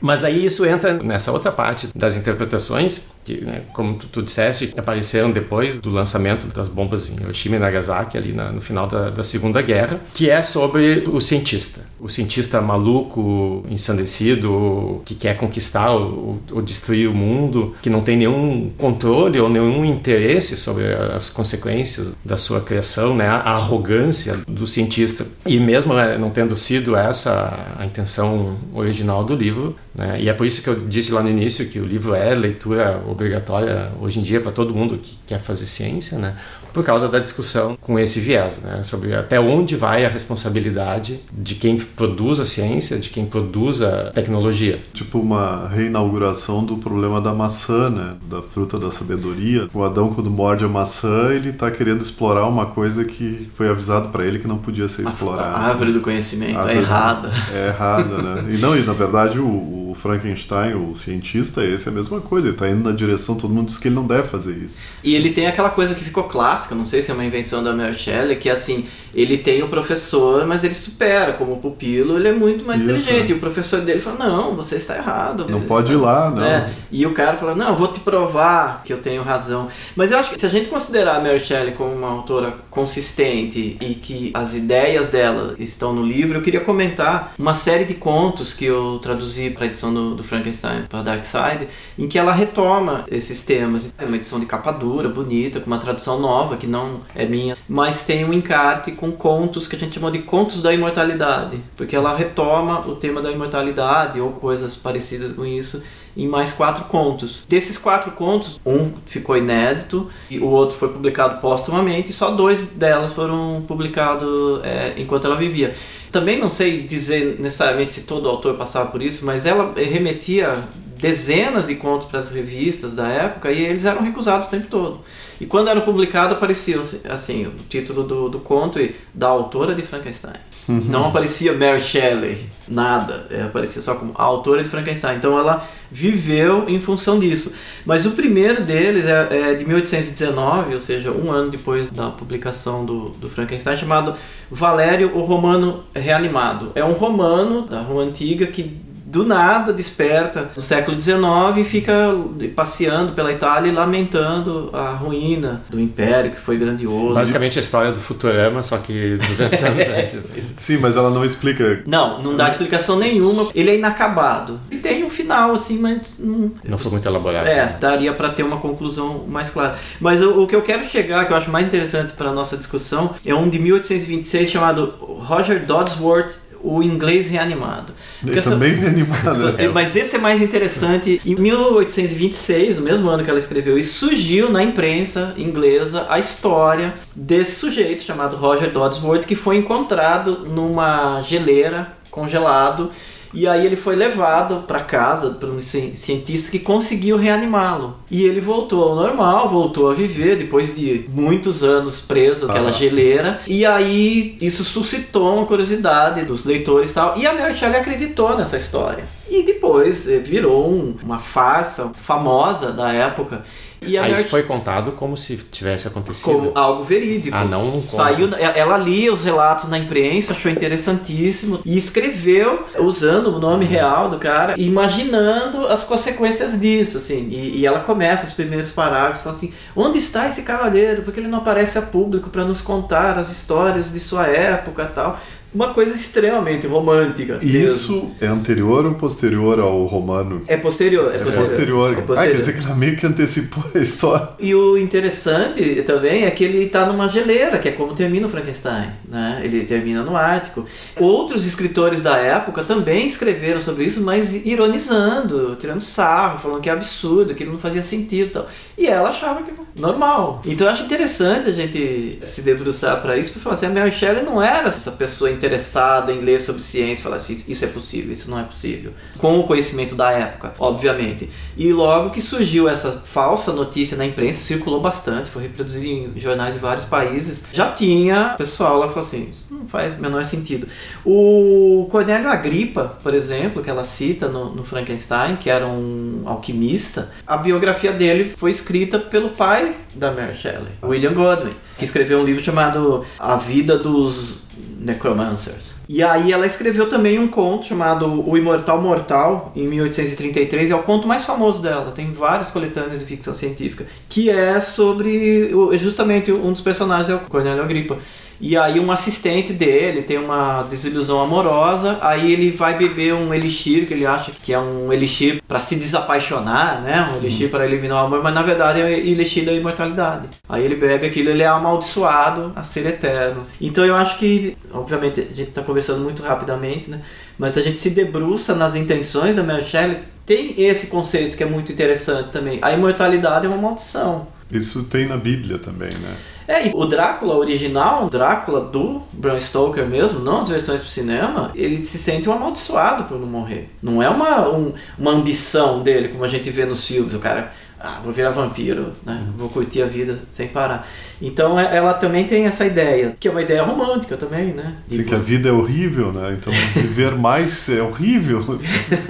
Mas 0.00 0.20
daí 0.20 0.44
isso 0.44 0.64
entra 0.64 0.94
nessa 0.94 1.32
outra 1.32 1.50
parte 1.52 1.88
das 1.94 2.14
interpretações, 2.16 3.08
que, 3.24 3.40
né, 3.44 3.62
como 3.72 3.94
tu, 3.94 4.06
tu 4.06 4.22
disseste, 4.22 4.72
apareceram 4.76 5.30
depois 5.30 5.78
do 5.78 5.90
lançamento 5.90 6.46
das 6.48 6.68
bombas 6.68 7.08
em 7.10 7.14
Hiroshima 7.14 7.56
e 7.56 7.58
Nagasaki, 7.58 8.16
ali 8.16 8.32
na- 8.32 8.50
no 8.52 8.60
final 8.60 8.86
da, 8.86 9.10
da 9.10 9.24
Segunda 9.24 9.60
Guerra, 9.60 10.00
que 10.14 10.30
é 10.30 10.42
sobre 10.42 11.04
o 11.06 11.20
cientista. 11.20 11.80
O 12.00 12.08
cientista 12.08 12.60
maluco, 12.60 13.64
ensandecido, 14.12 15.02
que 15.04 15.14
quer 15.14 15.36
conquistar 15.36 15.90
ou, 15.90 16.40
ou 16.52 16.62
destruir 16.62 17.08
o 17.08 17.14
mundo, 17.14 17.74
que 17.82 17.90
não 17.90 18.00
tem 18.00 18.16
nenhum 18.16 18.70
controle 18.78 19.40
ou 19.40 19.48
nenhum 19.48 19.84
interesse 19.84 20.56
sobre 20.56 20.84
as 21.14 21.28
consequências 21.30 22.14
da 22.24 22.36
sua 22.36 22.60
criação, 22.60 23.14
né? 23.14 23.26
a 23.28 23.38
arrogância 23.52 24.38
do 24.46 24.66
cientista. 24.66 25.26
E 25.46 25.58
mesmo 25.58 25.94
né, 25.94 26.16
não 26.18 26.30
tendo 26.30 26.56
sido 26.56 26.96
essa 26.96 27.74
a 27.78 27.84
intenção 27.84 28.56
original 28.74 29.24
do 29.24 29.34
livro, 29.38 29.76
né? 29.98 30.20
e 30.20 30.28
é 30.28 30.32
por 30.32 30.46
isso 30.46 30.62
que 30.62 30.68
eu 30.68 30.76
disse 30.86 31.12
lá 31.12 31.22
no 31.22 31.28
início 31.28 31.68
que 31.68 31.80
o 31.80 31.84
livro 31.84 32.14
é 32.14 32.34
leitura 32.34 33.02
obrigatória 33.06 33.90
hoje 34.00 34.20
em 34.20 34.22
dia 34.22 34.40
para 34.40 34.52
todo 34.52 34.72
mundo 34.72 34.96
que 34.96 35.18
quer 35.26 35.40
fazer 35.40 35.66
ciência, 35.66 36.16
né? 36.16 36.36
por 36.72 36.84
causa 36.84 37.08
da 37.08 37.18
discussão 37.18 37.76
com 37.80 37.98
esse 37.98 38.20
viés, 38.20 38.60
né? 38.62 38.82
sobre 38.84 39.14
até 39.14 39.40
onde 39.40 39.74
vai 39.74 40.04
a 40.04 40.08
responsabilidade 40.08 41.20
de 41.32 41.56
quem 41.56 41.76
produz 41.76 42.38
a 42.38 42.44
ciência, 42.44 42.98
de 42.98 43.08
quem 43.08 43.26
produz 43.26 43.82
a 43.82 44.10
tecnologia. 44.10 44.78
Tipo 44.94 45.18
uma 45.18 45.68
reinauguração 45.68 46.64
do 46.64 46.76
problema 46.76 47.20
da 47.20 47.34
maçã, 47.34 47.90
né? 47.90 48.14
Da 48.28 48.40
fruta 48.40 48.78
da 48.78 48.90
sabedoria. 48.90 49.68
O 49.74 49.82
Adão, 49.82 50.12
quando 50.12 50.30
morde 50.30 50.64
a 50.64 50.68
maçã, 50.68 51.32
ele 51.32 51.52
tá 51.52 51.70
querendo 51.70 52.00
explorar 52.00 52.46
uma 52.46 52.66
coisa 52.66 53.04
que 53.04 53.48
foi 53.54 53.68
avisado 53.68 54.08
para 54.10 54.24
ele 54.24 54.38
que 54.38 54.46
não 54.46 54.58
podia 54.58 54.86
ser 54.86 55.06
A, 55.06 55.10
explorada. 55.10 55.56
a 55.56 55.60
árvore 55.68 55.92
do 55.92 56.00
conhecimento 56.00 56.58
Árvore 56.58 56.76
é 56.76 56.78
errada. 56.78 57.32
É 57.52 57.66
errada, 57.68 58.22
né? 58.22 58.44
E 58.54 58.58
não, 58.58 58.76
e 58.76 58.82
na 58.82 58.92
verdade 58.92 59.38
o, 59.38 59.46
o 59.46 59.87
Frankenstein, 59.94 60.74
o 60.74 60.94
cientista, 60.94 61.64
esse 61.64 61.88
é 61.88 61.90
a 61.90 61.94
mesma 61.94 62.20
coisa. 62.20 62.48
Ele 62.48 62.56
tá 62.56 62.68
indo 62.68 62.88
na 62.88 62.94
direção, 62.94 63.34
todo 63.36 63.52
mundo 63.52 63.66
diz 63.66 63.78
que 63.78 63.88
ele 63.88 63.94
não 63.94 64.06
deve 64.06 64.24
fazer 64.28 64.56
isso. 64.56 64.78
E 65.02 65.14
ele 65.14 65.30
tem 65.30 65.46
aquela 65.46 65.70
coisa 65.70 65.94
que 65.94 66.04
ficou 66.04 66.24
clássica, 66.24 66.74
não 66.74 66.84
sei 66.84 67.02
se 67.02 67.10
é 67.10 67.14
uma 67.14 67.24
invenção 67.24 67.62
da 67.62 67.72
Mary 67.72 67.94
Shelley, 67.94 68.36
que 68.36 68.48
é 68.48 68.52
assim, 68.52 68.86
ele 69.14 69.38
tem 69.38 69.62
o 69.62 69.68
professor, 69.68 70.46
mas 70.46 70.64
ele 70.64 70.74
supera 70.74 71.32
como 71.32 71.56
pupilo, 71.58 72.16
ele 72.16 72.28
é 72.28 72.32
muito 72.32 72.64
mais 72.64 72.80
Isso, 72.80 72.90
inteligente. 72.92 73.28
né? 73.28 73.30
E 73.30 73.32
o 73.34 73.38
professor 73.38 73.80
dele 73.80 74.00
fala, 74.00 74.18
não, 74.28 74.54
você 74.56 74.76
está 74.76 74.96
errado. 74.96 75.46
Não 75.48 75.62
pode 75.62 75.92
está- 75.92 75.94
ir 75.94 76.02
lá, 76.04 76.30
não. 76.30 76.44
É, 76.44 76.70
E 76.90 77.06
o 77.06 77.12
cara 77.12 77.36
fala, 77.36 77.54
não, 77.54 77.76
vou 77.76 77.88
te 77.88 78.00
provar 78.00 78.82
que 78.84 78.92
eu 78.92 78.98
tenho 78.98 79.22
razão. 79.22 79.68
Mas 79.96 80.10
eu 80.10 80.18
acho 80.18 80.30
que 80.30 80.38
se 80.38 80.46
a 80.46 80.48
gente 80.48 80.68
considerar 80.68 81.16
a 81.16 81.20
Mary 81.20 81.40
Shelley 81.40 81.72
como 81.74 81.92
uma 81.94 82.08
autora 82.10 82.54
consistente 82.70 83.76
e 83.80 83.94
que 83.94 84.30
as 84.34 84.54
ideias 84.54 85.06
dela 85.08 85.54
estão 85.58 85.92
no 85.92 86.02
livro, 86.02 86.38
eu 86.38 86.42
queria 86.42 86.60
comentar 86.60 87.32
uma 87.38 87.54
série 87.54 87.84
de 87.84 87.94
contos 87.94 88.52
que 88.54 88.64
eu 88.64 88.98
traduzi 89.00 89.50
para 89.50 89.66
edição 89.78 89.94
do, 89.94 90.14
do 90.16 90.24
Frankenstein 90.24 90.82
para 90.88 91.02
Dark 91.02 91.24
Side, 91.24 91.68
em 91.96 92.08
que 92.08 92.18
ela 92.18 92.32
retoma 92.32 93.04
esses 93.10 93.42
temas. 93.42 93.92
É 93.96 94.04
uma 94.04 94.16
edição 94.16 94.40
de 94.40 94.46
capa 94.46 94.72
dura, 94.72 95.08
bonita, 95.08 95.60
com 95.60 95.66
uma 95.66 95.78
tradução 95.78 96.20
nova, 96.20 96.56
que 96.56 96.66
não 96.66 97.00
é 97.14 97.24
minha, 97.24 97.56
mas 97.68 98.02
tem 98.02 98.24
um 98.24 98.32
encarte 98.32 98.92
com 98.92 99.12
contos 99.12 99.68
que 99.68 99.76
a 99.76 99.78
gente 99.78 99.94
chamou 99.94 100.10
de 100.10 100.20
contos 100.20 100.60
da 100.60 100.72
imortalidade, 100.74 101.60
porque 101.76 101.94
ela 101.94 102.16
retoma 102.16 102.80
o 102.86 102.96
tema 102.96 103.22
da 103.22 103.30
imortalidade 103.30 104.20
ou 104.20 104.32
coisas 104.32 104.74
parecidas 104.74 105.32
com 105.32 105.46
isso 105.46 105.80
em 106.18 106.26
mais 106.26 106.52
quatro 106.52 106.84
contos. 106.86 107.44
Desses 107.48 107.78
quatro 107.78 108.10
contos, 108.10 108.60
um 108.66 108.90
ficou 109.06 109.36
inédito 109.36 110.08
e 110.28 110.40
o 110.40 110.46
outro 110.46 110.76
foi 110.76 110.88
publicado 110.88 111.40
póstumamente, 111.40 112.10
e 112.10 112.12
só 112.12 112.32
dois 112.32 112.62
delas 112.62 113.12
foram 113.12 113.64
publicados 113.66 114.60
é, 114.64 114.94
enquanto 114.98 115.28
ela 115.28 115.36
vivia. 115.36 115.76
Também 116.10 116.36
não 116.36 116.50
sei 116.50 116.82
dizer 116.82 117.36
necessariamente 117.38 117.94
se 117.94 118.00
todo 118.02 118.28
autor 118.28 118.56
passava 118.56 118.90
por 118.90 119.00
isso, 119.00 119.24
mas 119.24 119.46
ela 119.46 119.72
remetia 119.76 120.64
dezenas 120.96 121.68
de 121.68 121.76
contos 121.76 122.08
para 122.08 122.18
as 122.18 122.30
revistas 122.30 122.94
da 122.94 123.06
época 123.06 123.52
e 123.52 123.64
eles 123.64 123.84
eram 123.84 124.02
recusados 124.02 124.48
o 124.48 124.50
tempo 124.50 124.66
todo. 124.66 125.00
E 125.40 125.46
quando 125.46 125.68
era 125.68 125.80
publicado 125.80 126.34
aparecia 126.34 126.80
assim, 127.08 127.46
o 127.46 127.52
título 127.68 128.02
do, 128.02 128.28
do 128.28 128.40
conto 128.40 128.80
e 128.80 128.96
da 129.14 129.28
autora 129.28 129.72
de 129.72 129.82
Frankenstein. 129.82 130.34
Uhum. 130.68 130.84
Não 130.86 131.06
aparecia 131.06 131.52
Mary 131.54 131.80
Shelley, 131.80 132.46
nada. 132.68 133.26
É, 133.30 133.42
aparecia 133.42 133.80
só 133.80 133.94
como 133.94 134.12
autora 134.14 134.62
de 134.62 134.68
Frankenstein. 134.68 135.16
Então 135.16 135.38
ela 135.38 135.66
viveu 135.90 136.68
em 136.68 136.80
função 136.80 137.18
disso. 137.18 137.50
Mas 137.86 138.04
o 138.04 138.10
primeiro 138.10 138.62
deles 138.64 139.06
é, 139.06 139.50
é 139.50 139.54
de 139.54 139.64
1819, 139.64 140.74
ou 140.74 140.80
seja, 140.80 141.10
um 141.10 141.30
ano 141.30 141.50
depois 141.50 141.88
da 141.88 142.10
publicação 142.10 142.84
do, 142.84 143.10
do 143.10 143.30
Frankenstein, 143.30 143.76
chamado 143.76 144.14
Valério, 144.50 145.16
o 145.16 145.22
Romano 145.22 145.84
Reanimado. 145.94 146.72
É 146.74 146.84
um 146.84 146.92
romano 146.92 147.62
da 147.62 147.80
Roma 147.80 148.02
Antiga 148.02 148.46
que 148.46 148.87
do 149.08 149.24
nada 149.24 149.72
desperta 149.72 150.50
no 150.54 150.60
século 150.60 151.00
XIX 151.00 151.18
e 151.56 151.64
fica 151.64 152.14
passeando 152.54 153.12
pela 153.12 153.32
Itália 153.32 153.70
e 153.70 153.74
lamentando 153.74 154.68
a 154.72 154.90
ruína 154.90 155.62
do 155.70 155.80
império 155.80 156.30
que 156.30 156.38
foi 156.38 156.58
grandioso. 156.58 157.14
Basicamente 157.14 157.58
a 157.58 157.62
história 157.62 157.90
do 157.90 157.98
Futurama, 157.98 158.62
só 158.62 158.76
que 158.76 159.16
200 159.16 159.62
anos 159.64 159.88
antes. 159.88 160.54
Sim, 160.58 160.76
mas 160.76 160.96
ela 160.96 161.10
não 161.10 161.24
explica. 161.24 161.82
Não, 161.86 162.22
não 162.22 162.36
dá 162.36 162.48
explicação 162.48 162.98
nenhuma. 162.98 163.48
Ele 163.54 163.70
é 163.70 163.76
inacabado. 163.76 164.60
E 164.70 164.76
tem 164.76 165.04
um 165.04 165.10
final, 165.10 165.54
assim, 165.54 165.78
mas. 165.78 166.16
Não, 166.18 166.52
não 166.68 166.76
foi 166.76 166.92
muito 166.92 167.08
elaborado. 167.08 167.48
É, 167.48 167.76
daria 167.80 168.12
para 168.12 168.28
ter 168.28 168.42
uma 168.42 168.58
conclusão 168.58 169.24
mais 169.26 169.50
clara. 169.50 169.78
Mas 170.00 170.22
o, 170.22 170.42
o, 170.42 170.46
que 170.46 170.54
eu 170.54 170.62
quero 170.62 170.84
chegar, 170.84 171.26
que 171.26 171.32
eu 171.32 171.36
acho 171.36 171.50
mais 171.50 171.66
interessante 171.66 172.12
para 172.12 172.30
nossa 172.30 172.56
discussão, 172.56 173.14
é 173.24 173.34
um 173.34 173.48
de 173.48 173.58
1826 173.58 174.50
chamado 174.50 174.94
Roger 175.00 175.64
Dodsworth 175.64 176.47
o 176.68 176.82
inglês 176.82 177.28
reanimado. 177.28 177.92
Porque 178.20 178.40
também 178.42 178.72
essa... 178.72 178.80
reanimado. 178.80 179.54
É. 179.56 179.68
Mas 179.68 179.96
esse 179.96 180.16
é 180.16 180.18
mais 180.18 180.42
interessante. 180.42 181.20
Em 181.24 181.34
1826, 181.34 182.78
o 182.78 182.82
mesmo 182.82 183.08
ano 183.08 183.24
que 183.24 183.30
ela 183.30 183.38
escreveu, 183.38 183.78
e 183.78 183.82
surgiu 183.82 184.50
na 184.50 184.62
imprensa 184.62 185.34
inglesa 185.36 186.06
a 186.08 186.18
história 186.18 186.94
desse 187.14 187.56
sujeito 187.56 188.02
chamado 188.02 188.36
Roger 188.36 188.70
Dodsworth, 188.70 189.24
que 189.24 189.34
foi 189.34 189.56
encontrado 189.56 190.44
numa 190.46 191.20
geleira 191.20 191.92
congelado 192.10 192.90
e 193.32 193.46
aí 193.46 193.64
ele 193.64 193.76
foi 193.76 193.94
levado 193.96 194.64
para 194.66 194.80
casa 194.80 195.30
por 195.30 195.50
um 195.50 195.60
cientista 195.60 196.50
que 196.50 196.58
conseguiu 196.58 197.16
reanimá-lo. 197.16 197.96
E 198.10 198.24
ele 198.24 198.40
voltou 198.40 198.82
ao 198.82 198.96
normal, 198.96 199.48
voltou 199.48 199.90
a 199.90 199.94
viver 199.94 200.36
depois 200.36 200.76
de 200.76 201.04
muitos 201.08 201.62
anos 201.62 202.00
preso 202.00 202.46
naquela 202.46 202.70
ah. 202.70 202.72
geleira. 202.72 203.40
E 203.46 203.64
aí 203.66 204.36
isso 204.40 204.64
suscitou 204.64 205.36
uma 205.36 205.46
curiosidade 205.46 206.24
dos 206.24 206.44
leitores 206.44 206.90
e 206.90 206.94
tal. 206.94 207.18
E 207.18 207.26
a 207.26 207.32
Mary 207.32 207.56
Shelley 207.56 207.80
acreditou 207.80 208.36
nessa 208.36 208.56
história. 208.56 209.04
E 209.28 209.42
depois 209.42 210.08
eh, 210.08 210.18
virou 210.18 210.70
um, 210.70 210.96
uma 211.02 211.18
farsa 211.18 211.92
famosa 211.94 212.72
da 212.72 212.92
época. 212.92 213.42
E 213.82 213.96
ah, 213.96 214.08
isso 214.08 214.24
foi 214.24 214.42
contado 214.42 214.92
como 214.92 215.16
se 215.16 215.36
tivesse 215.36 215.86
acontecido? 215.88 216.32
Como 216.32 216.52
algo 216.54 216.82
verídico. 216.82 217.36
Ah, 217.36 217.44
não 217.44 217.78
um 217.78 217.86
Saiu, 217.86 218.28
ela 218.36 218.76
lia 218.76 219.12
os 219.12 219.22
relatos 219.22 219.68
na 219.68 219.78
imprensa, 219.78 220.32
achou 220.32 220.50
interessantíssimo 220.50 221.60
e 221.64 221.76
escreveu 221.76 222.64
usando 222.78 223.28
o 223.28 223.38
nome 223.38 223.64
real 223.64 224.08
do 224.08 224.18
cara, 224.18 224.54
imaginando 224.58 225.66
as 225.66 225.84
consequências 225.84 226.58
disso, 226.58 226.98
assim. 226.98 227.28
E, 227.30 227.58
e 227.58 227.66
ela 227.66 227.80
começa 227.80 228.26
os 228.26 228.32
primeiros 228.32 228.72
parágrafos 228.72 229.22
falando 229.22 229.36
assim: 229.36 229.54
onde 229.74 229.98
está 229.98 230.26
esse 230.26 230.42
cavaleiro? 230.42 231.02
Porque 231.02 231.20
ele 231.20 231.28
não 231.28 231.38
aparece 231.38 231.78
a 231.78 231.82
público 231.82 232.30
para 232.30 232.44
nos 232.44 232.60
contar 232.60 233.18
as 233.18 233.30
histórias 233.30 233.92
de 233.92 234.00
sua 234.00 234.26
época 234.26 234.86
tal 234.86 235.18
uma 235.52 235.72
coisa 235.72 235.94
extremamente 235.94 236.66
romântica. 236.66 237.38
E 237.42 237.64
isso 237.64 238.10
é 238.20 238.26
anterior 238.26 238.84
ou 238.84 238.94
posterior 238.94 239.58
ao 239.58 239.86
romano? 239.86 240.42
É 240.46 240.56
posterior. 240.56 241.12
É, 241.12 241.16
é 241.16 241.18
posterior. 241.18 241.38
posterior. 241.38 241.92
É 241.92 242.02
posterior. 242.02 242.18
Ah, 242.18 242.26
quer 242.26 242.36
dizer 242.36 242.52
que 242.58 242.64
ela 242.64 242.74
meio 242.74 242.96
que 242.96 243.06
antecipou 243.06 243.64
a 243.74 243.78
história. 243.78 244.28
E 244.38 244.54
o 244.54 244.76
interessante 244.76 245.82
também 245.82 246.24
é 246.24 246.30
que 246.30 246.44
ele 246.44 246.64
está 246.64 246.86
numa 246.86 247.08
geleira, 247.08 247.58
que 247.58 247.68
é 247.68 247.72
como 247.72 247.94
termina 247.94 248.26
o 248.26 248.30
Frankenstein. 248.30 248.90
Né? 249.08 249.40
Ele 249.42 249.64
termina 249.64 250.02
no 250.02 250.16
Ártico. 250.16 250.66
Outros 250.96 251.46
escritores 251.46 252.02
da 252.02 252.16
época 252.16 252.62
também 252.62 253.06
escreveram 253.06 253.60
sobre 253.60 253.84
isso, 253.84 254.00
mas 254.00 254.34
ironizando, 254.46 255.56
tirando 255.56 255.80
sarro, 255.80 256.38
falando 256.38 256.60
que 256.60 256.68
é 256.68 256.72
absurdo, 256.72 257.34
que 257.34 257.42
ele 257.42 257.52
não 257.52 257.58
fazia 257.58 257.82
sentido. 257.82 258.32
Tal. 258.32 258.48
E 258.76 258.86
ela 258.86 259.08
achava 259.08 259.42
que 259.42 259.52
normal. 259.78 260.42
Então 260.44 260.66
eu 260.66 260.72
acho 260.72 260.84
interessante 260.84 261.48
a 261.48 261.52
gente 261.52 262.18
se 262.24 262.42
debruçar 262.42 263.00
para 263.00 263.16
isso, 263.16 263.32
para 263.32 263.40
falar 263.40 263.54
assim, 263.54 263.66
a 263.66 263.70
Mary 263.70 263.90
Shelley 263.90 264.24
não 264.24 264.42
era 264.42 264.68
essa 264.68 264.90
pessoa 264.90 265.30
interessada 265.38 266.12
em 266.12 266.20
ler 266.20 266.40
sobre 266.40 266.60
ciência, 266.60 267.02
falar 267.02 267.16
assim, 267.16 267.42
isso 267.46 267.64
é 267.64 267.68
possível, 267.68 268.12
isso 268.12 268.30
não 268.30 268.38
é 268.38 268.42
possível. 268.42 268.92
Com 269.16 269.38
o 269.38 269.44
conhecimento 269.44 269.94
da 269.94 270.10
época, 270.10 270.52
obviamente. 270.58 271.28
E 271.56 271.72
logo 271.72 272.10
que 272.10 272.20
surgiu 272.20 272.68
essa 272.68 272.92
falsa 273.04 273.52
notícia 273.52 273.96
na 273.96 274.04
imprensa, 274.04 274.40
circulou 274.40 274.80
bastante, 274.80 275.30
foi 275.30 275.42
reproduzido 275.42 275.86
em 275.86 276.12
jornais 276.18 276.54
de 276.54 276.60
vários 276.60 276.84
países, 276.84 277.42
já 277.52 277.70
tinha 277.72 278.34
pessoal 278.36 278.78
lá 278.78 278.88
falou 278.88 279.00
assim, 279.00 279.28
isso 279.30 279.46
não 279.50 279.66
faz 279.66 279.94
o 279.94 279.98
menor 279.98 280.24
sentido. 280.24 280.66
O 281.04 281.86
Cornélio 281.90 282.28
Agripa, 282.28 282.98
por 283.02 283.14
exemplo, 283.14 283.62
que 283.62 283.70
ela 283.70 283.84
cita 283.84 284.28
no, 284.28 284.54
no 284.54 284.64
Frankenstein, 284.64 285.36
que 285.36 285.48
era 285.48 285.66
um 285.66 286.22
alquimista, 286.24 287.10
a 287.26 287.36
biografia 287.36 287.92
dele 287.92 288.32
foi 288.36 288.50
escrita 288.50 288.98
pelo 288.98 289.30
pai 289.30 289.76
da 289.94 290.12
Mary 290.12 290.34
Shelley, 290.34 290.72
William 290.82 291.12
Godwin, 291.12 291.54
que 291.76 291.84
escreveu 291.84 292.20
um 292.20 292.24
livro 292.24 292.42
chamado 292.42 293.04
A 293.18 293.36
Vida 293.36 293.78
dos 293.78 294.40
Necromancers. 294.78 295.74
E 295.88 296.02
aí 296.02 296.32
ela 296.32 296.46
escreveu 296.46 296.88
também 296.88 297.18
um 297.18 297.26
conto 297.26 297.66
chamado 297.66 298.28
O 298.28 298.36
Imortal 298.36 298.80
Mortal, 298.80 299.52
em 299.56 299.66
1833, 299.66 300.70
é 300.70 300.74
o 300.74 300.82
conto 300.82 301.08
mais 301.08 301.24
famoso 301.24 301.60
dela, 301.60 301.90
tem 301.90 302.12
várias 302.12 302.50
coletâneas 302.50 303.00
de 303.00 303.06
ficção 303.06 303.34
científica, 303.34 303.86
que 304.08 304.30
é 304.30 304.60
sobre 304.60 305.50
justamente 305.74 306.30
um 306.30 306.52
dos 306.52 306.60
personagens 306.60 307.08
é 307.08 307.14
o 307.14 307.20
Cornélio 307.20 307.62
Agripa. 307.62 307.98
E 308.40 308.56
aí 308.56 308.78
um 308.78 308.90
assistente 308.92 309.52
dele 309.52 310.02
tem 310.02 310.18
uma 310.18 310.62
desilusão 310.62 311.20
amorosa, 311.20 311.98
aí 312.00 312.32
ele 312.32 312.50
vai 312.50 312.76
beber 312.76 313.14
um 313.14 313.34
elixir 313.34 313.86
que 313.86 313.94
ele 313.94 314.06
acha 314.06 314.30
que 314.30 314.52
é 314.52 314.58
um 314.58 314.92
elixir 314.92 315.42
para 315.46 315.60
se 315.60 315.74
desapaixonar, 315.76 316.80
né? 316.80 317.08
Um 317.12 317.16
elixir 317.16 317.46
uhum. 317.46 317.50
para 317.50 317.66
eliminar 317.66 318.02
o 318.02 318.06
amor, 318.06 318.22
mas 318.22 318.34
na 318.34 318.42
verdade 318.42 318.80
é 318.80 318.84
um 318.84 318.88
elixir 318.88 319.44
da 319.44 319.52
imortalidade. 319.52 320.28
Aí 320.48 320.64
ele 320.64 320.76
bebe 320.76 321.06
aquilo, 321.06 321.30
ele 321.30 321.42
é 321.42 321.46
amaldiçoado 321.46 322.52
a 322.54 322.62
ser 322.62 322.86
eterno. 322.86 323.42
Então 323.60 323.84
eu 323.84 323.96
acho 323.96 324.16
que, 324.18 324.56
obviamente, 324.72 325.20
a 325.20 325.24
gente 325.24 325.48
está 325.48 325.62
conversando 325.62 326.00
muito 326.00 326.22
rapidamente, 326.22 326.90
né? 326.90 327.00
Mas 327.38 327.56
a 327.56 327.60
gente 327.60 327.80
se 327.80 327.90
debruça 327.90 328.54
nas 328.54 328.74
intenções 328.74 329.36
da 329.36 329.42
Mary 329.42 329.64
Shelley, 329.64 329.98
tem 330.24 330.54
esse 330.58 330.88
conceito 330.88 331.36
que 331.36 331.42
é 331.42 331.46
muito 331.46 331.72
interessante 331.72 332.30
também. 332.30 332.58
A 332.62 332.72
imortalidade 332.72 333.46
é 333.46 333.48
uma 333.48 333.56
maldição. 333.56 334.26
Isso 334.50 334.84
tem 334.84 335.06
na 335.06 335.16
Bíblia 335.16 335.58
também, 335.58 335.90
né? 335.90 336.16
É, 336.46 336.68
e 336.68 336.72
o 336.74 336.86
Drácula 336.86 337.36
original, 337.36 338.06
o 338.06 338.10
Drácula 338.10 338.62
do 338.62 339.02
Bram 339.12 339.38
Stoker 339.38 339.86
mesmo, 339.86 340.20
não 340.20 340.40
as 340.40 340.48
versões 340.48 340.80
pro 340.80 340.88
cinema, 340.88 341.52
ele 341.54 341.82
se 341.82 341.98
sente 341.98 342.26
um 342.26 342.32
amaldiçoado 342.32 343.04
por 343.04 343.20
não 343.20 343.26
morrer. 343.26 343.68
Não 343.82 344.02
é 344.02 344.08
uma, 344.08 344.48
um, 344.48 344.72
uma 344.98 345.10
ambição 345.10 345.82
dele, 345.82 346.08
como 346.08 346.24
a 346.24 346.28
gente 346.28 346.48
vê 346.50 346.64
nos 346.64 346.86
filmes, 346.86 347.14
o 347.14 347.18
cara 347.18 347.52
ah, 347.80 348.00
vou 348.02 348.12
virar 348.12 348.30
vampiro, 348.30 348.92
né? 349.06 349.22
Vou 349.36 349.48
curtir 349.48 349.82
a 349.82 349.86
vida 349.86 350.18
sem 350.30 350.48
parar. 350.48 350.88
Então 351.22 351.58
é, 351.60 351.76
ela 351.76 351.94
também 351.94 352.24
tem 352.26 352.44
essa 352.44 352.66
ideia, 352.66 353.16
que 353.20 353.28
é 353.28 353.30
uma 353.30 353.40
ideia 353.40 353.62
romântica 353.62 354.16
também, 354.16 354.52
né? 354.52 354.74
Sim, 354.90 355.04
que 355.04 355.14
a 355.14 355.18
vida 355.18 355.48
é 355.48 355.52
horrível, 355.52 356.12
né? 356.12 356.36
Então 356.36 356.52
viver 356.74 357.14
mais 357.14 357.68
é 357.68 357.80
horrível. 357.80 358.42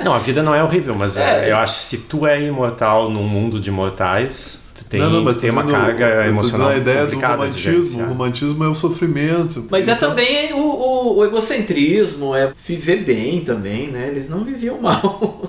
Não, 0.04 0.12
a 0.12 0.18
vida 0.18 0.42
não 0.42 0.54
é 0.54 0.62
horrível, 0.62 0.94
mas 0.94 1.16
é. 1.16 1.46
É, 1.46 1.52
eu 1.52 1.56
acho 1.56 1.78
que 1.78 1.84
se 1.84 1.98
tu 1.98 2.26
é 2.26 2.42
imortal 2.42 3.10
num 3.10 3.26
mundo 3.26 3.58
de 3.58 3.70
mortais, 3.70 4.67
tem, 4.88 5.00
não, 5.00 5.10
não, 5.10 5.22
mas 5.22 5.36
tem 5.36 5.50
uma 5.50 5.64
carga 5.64 6.26
emocional. 6.26 6.68
A 6.70 6.76
ideia 6.76 7.06
do 7.06 7.18
romantismo. 7.18 8.02
O 8.02 8.08
romantismo 8.08 8.64
é 8.64 8.68
o 8.68 8.74
sofrimento. 8.74 9.66
Mas 9.70 9.88
é 9.88 9.92
então... 9.92 10.08
é 10.08 10.10
também 10.10 10.52
o, 10.52 10.58
o, 10.58 11.16
o, 11.18 11.24
egocentrismo, 11.24 12.34
é 12.34 12.52
viver 12.66 13.04
bem 13.04 13.40
também, 13.40 13.88
né? 13.88 14.08
Eles 14.08 14.28
não 14.28 14.44
viviam 14.44 14.80
mal. 14.82 15.42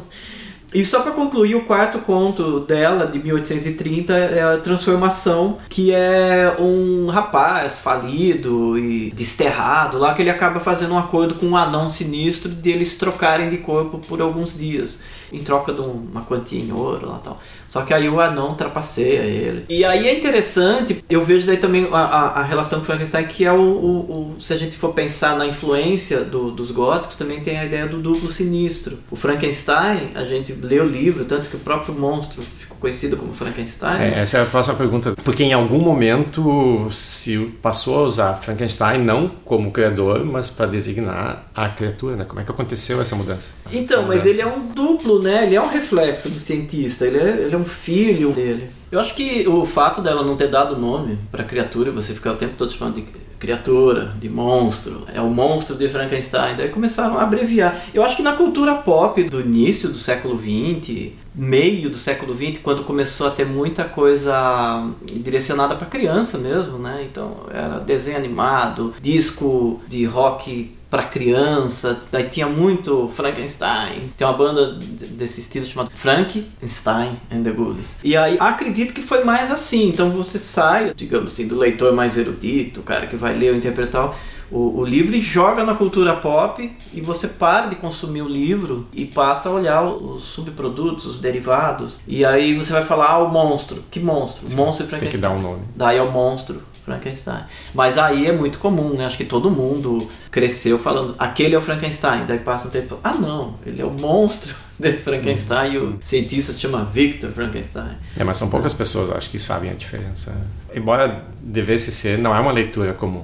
E 0.71 0.85
só 0.85 1.01
para 1.01 1.13
concluir, 1.13 1.55
o 1.55 1.65
quarto 1.65 1.97
conto 1.99 2.59
dela, 2.59 3.07
de 3.07 3.17
1830, 3.17 4.13
é 4.13 4.41
a 4.41 4.57
Transformação, 4.59 5.57
que 5.67 5.91
é 5.91 6.55
um 6.59 7.07
rapaz 7.07 7.79
falido 7.79 8.77
e 8.77 9.09
desterrado 9.09 9.97
lá, 9.97 10.13
que 10.13 10.21
ele 10.21 10.29
acaba 10.29 10.59
fazendo 10.59 10.93
um 10.93 10.97
acordo 10.97 11.35
com 11.35 11.47
um 11.47 11.57
anão 11.57 11.89
sinistro 11.89 12.51
de 12.51 12.69
eles 12.69 12.93
trocarem 12.93 13.49
de 13.49 13.57
corpo 13.57 13.97
por 13.97 14.21
alguns 14.21 14.55
dias, 14.55 14.99
em 15.33 15.41
troca 15.41 15.73
de 15.73 15.81
uma 15.81 16.21
quantia 16.21 16.61
em 16.61 16.71
ouro 16.71 17.07
lá 17.07 17.17
tal. 17.17 17.39
Só 17.69 17.83
que 17.83 17.93
aí 17.93 18.09
o 18.09 18.19
anão 18.19 18.55
trapaceia 18.55 19.19
ele. 19.19 19.65
E 19.69 19.85
aí 19.85 20.07
é 20.07 20.17
interessante, 20.17 21.03
eu 21.07 21.23
vejo 21.23 21.49
aí 21.49 21.57
também 21.57 21.87
a, 21.91 21.99
a, 21.99 22.39
a 22.39 22.43
relação 22.43 22.79
com 22.79 22.85
Frankenstein, 22.85 23.25
que 23.27 23.45
é 23.45 23.53
o, 23.53 23.61
o, 23.61 24.35
o, 24.35 24.41
Se 24.41 24.51
a 24.53 24.57
gente 24.57 24.75
for 24.75 24.91
pensar 24.91 25.37
na 25.37 25.45
influência 25.45 26.23
do, 26.25 26.49
dos 26.51 26.71
góticos, 26.71 27.15
também 27.15 27.41
tem 27.41 27.59
a 27.59 27.65
ideia 27.65 27.85
do 27.85 27.99
duplo 28.01 28.31
sinistro. 28.31 28.97
O 29.11 29.15
Frankenstein, 29.15 30.11
a 30.15 30.25
gente 30.25 30.51
lê 30.53 30.79
o 30.79 30.87
livro, 30.87 31.23
tanto 31.25 31.47
que 31.47 31.55
o 31.55 31.59
próprio 31.59 31.93
monstro 31.93 32.43
conhecido 32.79 33.17
como 33.17 33.33
Frankenstein. 33.33 34.01
É, 34.01 34.19
essa 34.19 34.37
é 34.37 34.41
a 34.41 34.45
próxima 34.45 34.75
pergunta. 34.75 35.13
Porque 35.23 35.43
em 35.43 35.53
algum 35.53 35.79
momento 35.79 36.87
se 36.91 37.37
passou 37.61 37.99
a 37.99 38.03
usar 38.03 38.33
Frankenstein 38.35 39.03
não 39.03 39.29
como 39.43 39.71
criador, 39.71 40.23
mas 40.25 40.49
para 40.49 40.65
designar 40.67 41.49
a 41.53 41.69
criatura, 41.69 42.15
né? 42.15 42.25
Como 42.25 42.39
é 42.39 42.43
que 42.43 42.51
aconteceu 42.51 43.01
essa 43.01 43.15
mudança? 43.15 43.51
Então, 43.71 43.99
essa 43.99 44.07
mas 44.07 44.23
mudança. 44.23 44.29
ele 44.29 44.41
é 44.41 44.47
um 44.47 44.67
duplo, 44.67 45.21
né? 45.21 45.45
Ele 45.45 45.55
é 45.55 45.61
um 45.61 45.67
reflexo 45.67 46.29
do 46.29 46.37
cientista. 46.37 47.05
Ele 47.05 47.17
é, 47.17 47.29
ele 47.45 47.55
é 47.55 47.57
um 47.57 47.65
filho 47.65 48.31
dele. 48.31 48.69
Eu 48.91 48.99
acho 48.99 49.13
que 49.13 49.47
o 49.47 49.65
fato 49.65 50.01
dela 50.01 50.23
não 50.23 50.35
ter 50.35 50.47
dado 50.47 50.77
nome 50.77 51.17
para 51.31 51.43
criatura, 51.43 51.91
você 51.91 52.13
ficar 52.13 52.31
o 52.31 52.35
tempo 52.35 52.53
todo 52.57 52.71
chamando 52.71 52.95
de 52.95 53.28
criatura, 53.39 54.13
de 54.19 54.29
monstro, 54.29 55.05
é 55.13 55.21
o 55.21 55.29
monstro 55.29 55.75
de 55.77 55.87
Frankenstein, 55.87 56.55
daí 56.57 56.69
começaram 56.69 57.17
a 57.17 57.23
abreviar. 57.23 57.85
Eu 57.93 58.03
acho 58.03 58.15
que 58.15 58.21
na 58.21 58.33
cultura 58.33 58.75
pop 58.75 59.23
do 59.23 59.39
início 59.39 59.87
do 59.87 59.97
século 59.97 60.37
XX, 60.37 61.13
meio 61.33 61.89
do 61.89 61.95
século 61.95 62.35
XX, 62.35 62.59
quando 62.61 62.83
começou 62.83 63.27
a 63.27 63.31
ter 63.31 63.45
muita 63.45 63.85
coisa 63.85 64.91
direcionada 65.01 65.75
para 65.75 65.87
criança 65.87 66.37
mesmo, 66.37 66.77
né? 66.77 67.07
Então 67.09 67.37
era 67.49 67.79
desenho 67.79 68.17
animado, 68.17 68.93
disco 68.99 69.79
de 69.87 70.03
rock 70.03 70.77
para 70.89 71.03
criança, 71.03 71.99
daí 72.11 72.23
tinha 72.23 72.47
muito 72.47 73.09
Frankenstein. 73.15 74.09
Tem 74.17 74.25
uma 74.25 74.33
banda 74.33 74.73
desse 75.11 75.39
estilo 75.39 75.65
chamada 75.65 75.91
Frankenstein 75.93 77.11
and 77.31 77.43
the 77.43 77.51
Ghouls. 77.51 77.95
E 78.03 78.17
aí 78.17 78.37
acredito 78.39 78.93
que 78.93 79.01
foi 79.01 79.23
mais 79.23 79.51
assim. 79.51 79.87
Então 79.87 80.09
você 80.09 80.39
sai, 80.39 80.91
digamos 80.95 81.33
assim, 81.33 81.47
do 81.47 81.57
leitor 81.57 81.93
mais 81.93 82.17
erudito, 82.17 82.79
o 82.79 82.83
cara 82.83 83.05
que 83.07 83.15
vai 83.15 83.35
ler 83.35 83.51
ou 83.51 83.57
interpretar 83.57 84.15
o, 84.51 84.79
o 84.79 84.85
livro 84.85 85.15
e 85.15 85.21
joga 85.21 85.63
na 85.63 85.75
cultura 85.75 86.15
pop 86.15 86.71
e 86.93 87.01
você 87.01 87.27
para 87.27 87.67
de 87.67 87.75
consumir 87.75 88.21
o 88.21 88.27
livro 88.27 88.87
e 88.93 89.05
passa 89.05 89.49
a 89.49 89.51
olhar 89.51 89.83
os 89.83 90.23
subprodutos, 90.23 91.05
os 91.05 91.19
derivados. 91.19 91.95
E 92.07 92.25
aí 92.25 92.57
você 92.57 92.73
vai 92.73 92.83
falar, 92.83 93.11
ah, 93.11 93.19
o 93.19 93.29
monstro. 93.29 93.83
Que 93.91 93.99
monstro? 93.99 94.47
O 94.47 94.55
monstro 94.55 94.87
Tem 94.87 94.99
Frankenstein. 94.99 95.11
que 95.11 95.17
dar 95.17 95.31
um 95.31 95.41
nome. 95.41 95.61
Daí 95.75 95.97
é 95.97 96.01
o 96.01 96.11
monstro 96.11 96.61
Frankenstein. 96.89 97.43
Mas 97.73 97.97
aí 97.97 98.25
é 98.25 98.31
muito 98.31 98.57
comum, 98.57 98.93
né? 98.93 99.05
Acho 99.05 99.17
que 99.17 99.25
todo 99.25 99.51
mundo 99.51 100.07
cresceu 100.31 100.79
falando, 100.79 101.15
aquele 101.19 101.53
é 101.53 101.57
o 101.57 101.61
Frankenstein. 101.61 102.25
Daí 102.25 102.39
passa 102.39 102.67
um 102.67 102.71
tempo, 102.71 102.97
ah 103.03 103.13
não, 103.13 103.55
ele 103.65 103.81
é 103.81 103.85
o 103.85 103.91
monstro 103.91 104.55
de 104.79 104.93
Frankenstein 104.93 105.73
e 105.73 105.77
o 105.77 105.99
cientista 106.03 106.51
se 106.51 106.59
chama 106.59 106.83
Victor 106.85 107.31
Frankenstein. 107.31 107.95
É, 108.17 108.23
mas 108.23 108.37
são 108.37 108.49
poucas 108.49 108.73
pessoas, 108.73 109.11
acho 109.11 109.29
que 109.29 109.37
sabem 109.39 109.69
a 109.69 109.73
diferença. 109.73 110.35
Embora 110.73 111.25
devesse 111.41 111.91
ser, 111.91 112.17
não 112.17 112.35
é 112.35 112.39
uma 112.39 112.51
leitura 112.51 112.93
comum. 112.93 113.23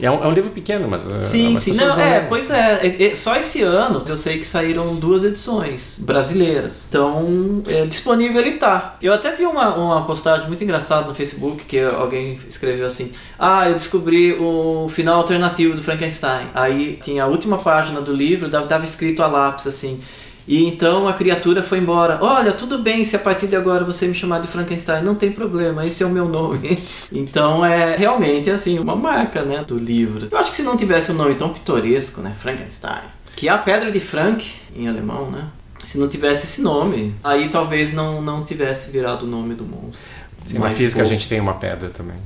É 0.00 0.10
um, 0.10 0.24
é 0.24 0.26
um 0.26 0.32
livro 0.32 0.50
pequeno, 0.50 0.88
mas. 0.88 1.04
uh, 1.04 1.22
Sim, 1.22 1.56
as 1.56 1.62
sim. 1.62 1.72
pessoas 1.72 1.96
Não, 1.96 2.00
é, 2.00 2.20
pois 2.20 2.50
é. 2.50 2.80
É, 2.82 3.06
é, 3.06 3.14
Só 3.14 3.36
esse 3.36 3.62
ano 3.62 4.02
eu 4.06 4.16
sei 4.16 4.38
que 4.38 4.46
saíram 4.46 4.94
duas 4.96 5.24
edições 5.24 5.96
brasileiras. 5.98 6.86
Então, 6.88 7.62
é, 7.66 7.84
disponível 7.86 8.40
ele 8.40 8.52
tá. 8.52 8.96
Eu 9.02 9.12
até 9.12 9.32
vi 9.32 9.44
uma, 9.44 9.74
uma 9.74 10.04
postagem 10.04 10.46
muito 10.46 10.62
engraçada 10.62 11.06
no 11.06 11.14
Facebook 11.14 11.64
que 11.64 11.80
alguém 11.80 12.38
escreveu 12.48 12.86
assim: 12.86 13.12
Ah, 13.38 13.68
eu 13.68 13.74
descobri 13.74 14.32
o 14.32 14.88
final 14.88 15.16
alternativo 15.16 15.74
do 15.74 15.82
Frankenstein. 15.82 16.48
Aí 16.54 16.98
tinha 17.02 17.24
a 17.24 17.26
última 17.26 17.58
página 17.58 18.00
do 18.00 18.12
livro, 18.12 18.48
dava 18.48 18.84
escrito 18.84 19.22
a 19.22 19.26
lápis 19.26 19.66
assim. 19.66 20.00
E 20.48 20.64
então 20.64 21.06
a 21.06 21.12
criatura 21.12 21.62
foi 21.62 21.76
embora. 21.76 22.18
Olha, 22.22 22.52
tudo 22.52 22.78
bem 22.78 23.04
se 23.04 23.14
a 23.14 23.18
partir 23.18 23.46
de 23.48 23.54
agora 23.54 23.84
você 23.84 24.08
me 24.08 24.14
chamar 24.14 24.40
de 24.40 24.48
Frankenstein, 24.48 25.02
não 25.02 25.14
tem 25.14 25.30
problema, 25.30 25.84
esse 25.84 26.02
é 26.02 26.06
o 26.06 26.10
meu 26.10 26.26
nome. 26.26 26.82
então 27.12 27.62
é 27.62 27.94
realmente 27.94 28.50
assim, 28.50 28.78
uma 28.78 28.96
marca, 28.96 29.42
né, 29.42 29.62
do 29.62 29.76
livro. 29.76 30.26
Eu 30.30 30.38
acho 30.38 30.50
que 30.50 30.56
se 30.56 30.62
não 30.62 30.74
tivesse 30.74 31.12
um 31.12 31.14
nome 31.14 31.34
tão 31.34 31.50
pitoresco, 31.50 32.22
né, 32.22 32.34
Frankenstein, 32.36 33.10
que 33.36 33.46
é 33.46 33.52
a 33.52 33.58
pedra 33.58 33.92
de 33.92 34.00
Frank 34.00 34.50
em 34.74 34.88
alemão, 34.88 35.30
né? 35.30 35.48
Se 35.84 35.98
não 35.98 36.08
tivesse 36.08 36.44
esse 36.44 36.62
nome, 36.62 37.14
aí 37.22 37.50
talvez 37.50 37.92
não, 37.92 38.22
não 38.22 38.42
tivesse 38.42 38.90
virado 38.90 39.26
o 39.26 39.28
nome 39.28 39.54
do 39.54 39.64
monstro. 39.64 40.00
Sim, 40.46 40.58
na 40.58 40.70
física 40.70 41.02
a 41.02 41.04
pô, 41.04 41.10
gente 41.10 41.28
tem 41.28 41.38
uma 41.38 41.54
pedra 41.54 41.90
também. 41.90 42.16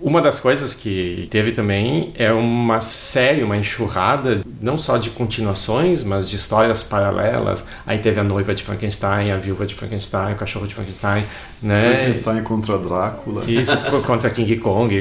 Uma 0.00 0.20
das 0.20 0.38
coisas 0.38 0.74
que 0.74 1.26
teve 1.30 1.52
também 1.52 2.12
é 2.16 2.32
uma 2.32 2.80
série, 2.80 3.42
uma 3.42 3.56
enxurrada, 3.56 4.40
não 4.60 4.78
só 4.78 4.98
de 4.98 5.10
continuações, 5.10 6.04
mas 6.04 6.28
de 6.28 6.36
histórias 6.36 6.82
paralelas. 6.82 7.66
Aí 7.86 7.98
teve 7.98 8.20
a 8.20 8.24
noiva 8.24 8.54
de 8.54 8.62
Frankenstein, 8.62 9.32
a 9.32 9.36
viúva 9.36 9.66
de 9.66 9.74
Frankenstein, 9.74 10.34
o 10.34 10.36
cachorro 10.36 10.66
de 10.66 10.74
Frankenstein, 10.74 11.24
né? 11.62 11.94
Frankenstein 11.94 12.42
contra 12.42 12.78
Drácula. 12.78 13.44
Isso 13.50 13.76
contra 14.06 14.30
King 14.30 14.56
Kong, 14.58 14.94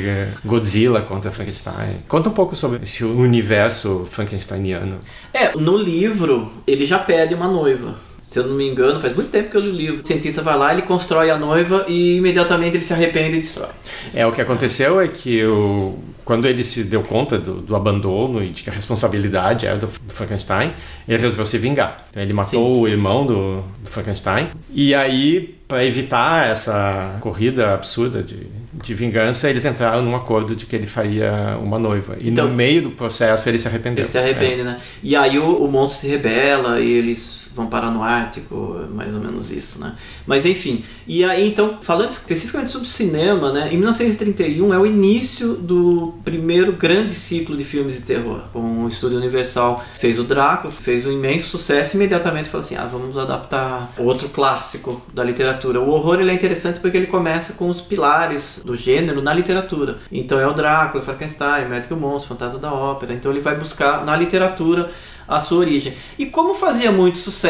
Godzilla 0.44 1.02
contra 1.02 1.32
Frankenstein. 1.32 1.98
Conta 2.08 2.30
um 2.30 2.34
pouco 2.34 2.56
sobre 2.56 2.84
esse 2.84 3.04
universo 3.04 4.08
frankensteiniano. 4.10 5.00
É, 5.34 5.52
no 5.56 5.78
livro 5.78 6.52
ele 6.66 6.86
já 6.86 7.00
pede 7.00 7.34
uma 7.34 7.48
noiva. 7.48 7.96
Se 8.36 8.40
eu 8.40 8.48
não 8.48 8.56
me 8.58 8.68
engano, 8.68 9.00
faz 9.00 9.16
muito 9.16 9.30
tempo 9.30 9.50
que 9.50 9.56
eu 9.56 9.62
li 9.62 9.70
o 9.70 9.72
livro. 9.72 10.02
O 10.04 10.06
cientista 10.06 10.42
vai 10.42 10.58
lá, 10.58 10.74
ele 10.74 10.82
constrói 10.82 11.30
a 11.30 11.38
noiva 11.38 11.86
e 11.88 12.18
imediatamente 12.18 12.76
ele 12.76 12.84
se 12.84 12.92
arrepende 12.92 13.38
e 13.38 13.40
destrói. 13.40 13.70
É, 14.14 14.28
o 14.28 14.32
que 14.34 14.42
aconteceu 14.42 15.00
é 15.00 15.08
que 15.08 15.42
o, 15.46 15.98
quando 16.26 16.46
ele 16.46 16.62
se 16.62 16.84
deu 16.84 17.02
conta 17.02 17.40
do, 17.40 17.62
do 17.62 17.74
abandono 17.74 18.44
e 18.44 18.50
de 18.50 18.62
que 18.62 18.70
a 18.70 18.74
responsabilidade 18.74 19.66
era 19.66 19.78
do, 19.78 19.88
do 19.88 20.14
Frankenstein, 20.14 20.74
ele 21.08 21.18
resolveu 21.18 21.46
se 21.46 21.58
vingar. 21.58 22.06
Então 22.12 22.22
ele 22.22 22.34
matou 22.34 22.76
Sim. 22.76 22.82
o 22.82 22.86
irmão 22.90 23.26
do, 23.26 23.62
do 23.82 23.90
Frankenstein. 23.90 24.50
E 24.70 24.94
aí, 24.94 25.56
para 25.66 25.86
evitar 25.86 26.50
essa 26.50 27.16
corrida 27.22 27.74
absurda 27.74 28.22
de, 28.22 28.48
de 28.74 28.94
vingança, 28.94 29.50
eles 29.50 29.64
entraram 29.64 30.02
num 30.02 30.14
acordo 30.14 30.58
de 30.58 30.66
que 30.66 30.76
ele 30.76 30.88
faria 30.88 31.58
uma 31.64 31.80
noiva. 31.80 32.18
E 32.20 32.32
Então- 32.32 32.50
no 32.50 32.54
meio 32.54 32.82
do 32.82 32.90
processo 32.92 33.48
ele 33.48 33.60
se 33.60 33.70
arrependeu. 33.70 34.02
Ele 34.04 34.12
se 34.12 34.18
arrepende, 34.18 34.62
né? 34.62 34.78
E 35.02 35.16
aí 35.16 35.40
o, 35.40 35.64
o 35.64 35.72
monstro 35.72 36.02
se 36.02 36.08
rebela 36.10 36.82
e 36.82 36.92
eles 36.92 37.45
vão 37.56 37.68
parar 37.68 37.90
no 37.90 38.04
Ártico, 38.04 38.86
mais 38.94 39.14
ou 39.14 39.22
menos 39.22 39.50
isso, 39.50 39.80
né? 39.80 39.96
Mas 40.28 40.46
enfim, 40.46 40.84
e 41.08 41.24
aí 41.24 41.48
então, 41.48 41.78
falando 41.82 42.10
especificamente 42.10 42.70
sobre 42.70 42.88
o 42.88 42.92
cinema, 42.92 43.52
né? 43.54 43.70
Em 43.72 43.78
1931 43.78 44.74
é 44.74 44.78
o 44.78 44.86
início 44.86 45.54
do 45.54 46.16
primeiro 46.26 46.74
grande 46.74 47.14
ciclo 47.14 47.56
de 47.56 47.64
filmes 47.64 47.96
de 47.96 48.02
terror. 48.02 48.42
Com 48.52 48.84
o 48.84 48.88
Estúdio 48.88 49.18
Universal 49.18 49.84
fez 49.98 50.20
o 50.20 50.24
Drácula, 50.24 50.72
fez 50.72 51.06
um 51.06 51.12
imenso 51.12 51.50
sucesso 51.50 51.96
e 51.96 51.98
imediatamente 51.98 52.50
falou 52.50 52.66
assim, 52.66 52.76
ah, 52.76 52.86
vamos 52.86 53.18
adaptar 53.18 53.94
outro 53.98 54.28
clássico 54.28 55.02
da 55.14 55.24
literatura. 55.24 55.80
O 55.80 55.90
horror 55.90 56.20
ele 56.20 56.32
é 56.32 56.34
interessante 56.34 56.82
porque 56.82 56.98
ele 56.98 57.08
começa 57.08 57.54
com 57.54 57.70
os 57.70 57.80
pilares 57.80 58.62
do 58.66 58.76
gênero 58.76 59.22
na 59.22 59.34
literatura. 59.34 60.00
Então 60.12 60.40
é 60.40 60.46
o 60.46 60.54
Drácula, 60.54 61.02
Frankenstein, 61.02 61.70
Médico 61.70 61.96
Monstro, 61.96 62.30
Fantasma 62.30 62.60
da 62.60 62.74
Ópera. 62.74 63.14
Então 63.14 63.32
ele 63.32 63.40
vai 63.40 63.56
buscar 63.56 64.04
na 64.06 64.16
literatura 64.18 64.92
a 65.28 65.40
sua 65.40 65.60
origem. 65.60 65.94
E 66.18 66.26
como 66.26 66.54
fazia 66.54 66.92
muito 66.92 67.18
sucesso, 67.18 67.45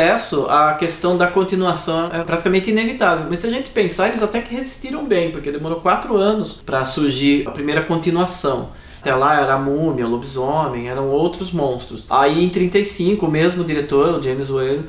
a 0.49 0.73
questão 0.73 1.17
da 1.17 1.27
continuação 1.27 2.09
é 2.11 2.23
praticamente 2.23 2.69
inevitável. 2.69 3.27
Mas 3.29 3.39
se 3.39 3.47
a 3.47 3.49
gente 3.49 3.69
pensar, 3.69 4.09
eles 4.09 4.21
até 4.21 4.41
que 4.41 4.53
resistiram 4.53 5.05
bem, 5.05 5.31
porque 5.31 5.51
demorou 5.51 5.79
quatro 5.79 6.17
anos 6.17 6.53
para 6.65 6.83
surgir 6.85 7.47
a 7.47 7.51
primeira 7.51 7.81
continuação. 7.81 8.69
Até 8.99 9.13
lá 9.13 9.39
era 9.39 9.53
a 9.53 9.57
múmia, 9.59 10.07
o 10.07 10.09
lobisomem, 10.09 10.89
eram 10.89 11.09
outros 11.09 11.51
monstros. 11.51 12.05
Aí 12.09 12.43
em 12.43 12.49
35, 12.49 13.25
o 13.25 13.29
mesmo 13.29 13.63
diretor, 13.63 14.17
o 14.17 14.21
James 14.21 14.49
Whale, 14.49 14.83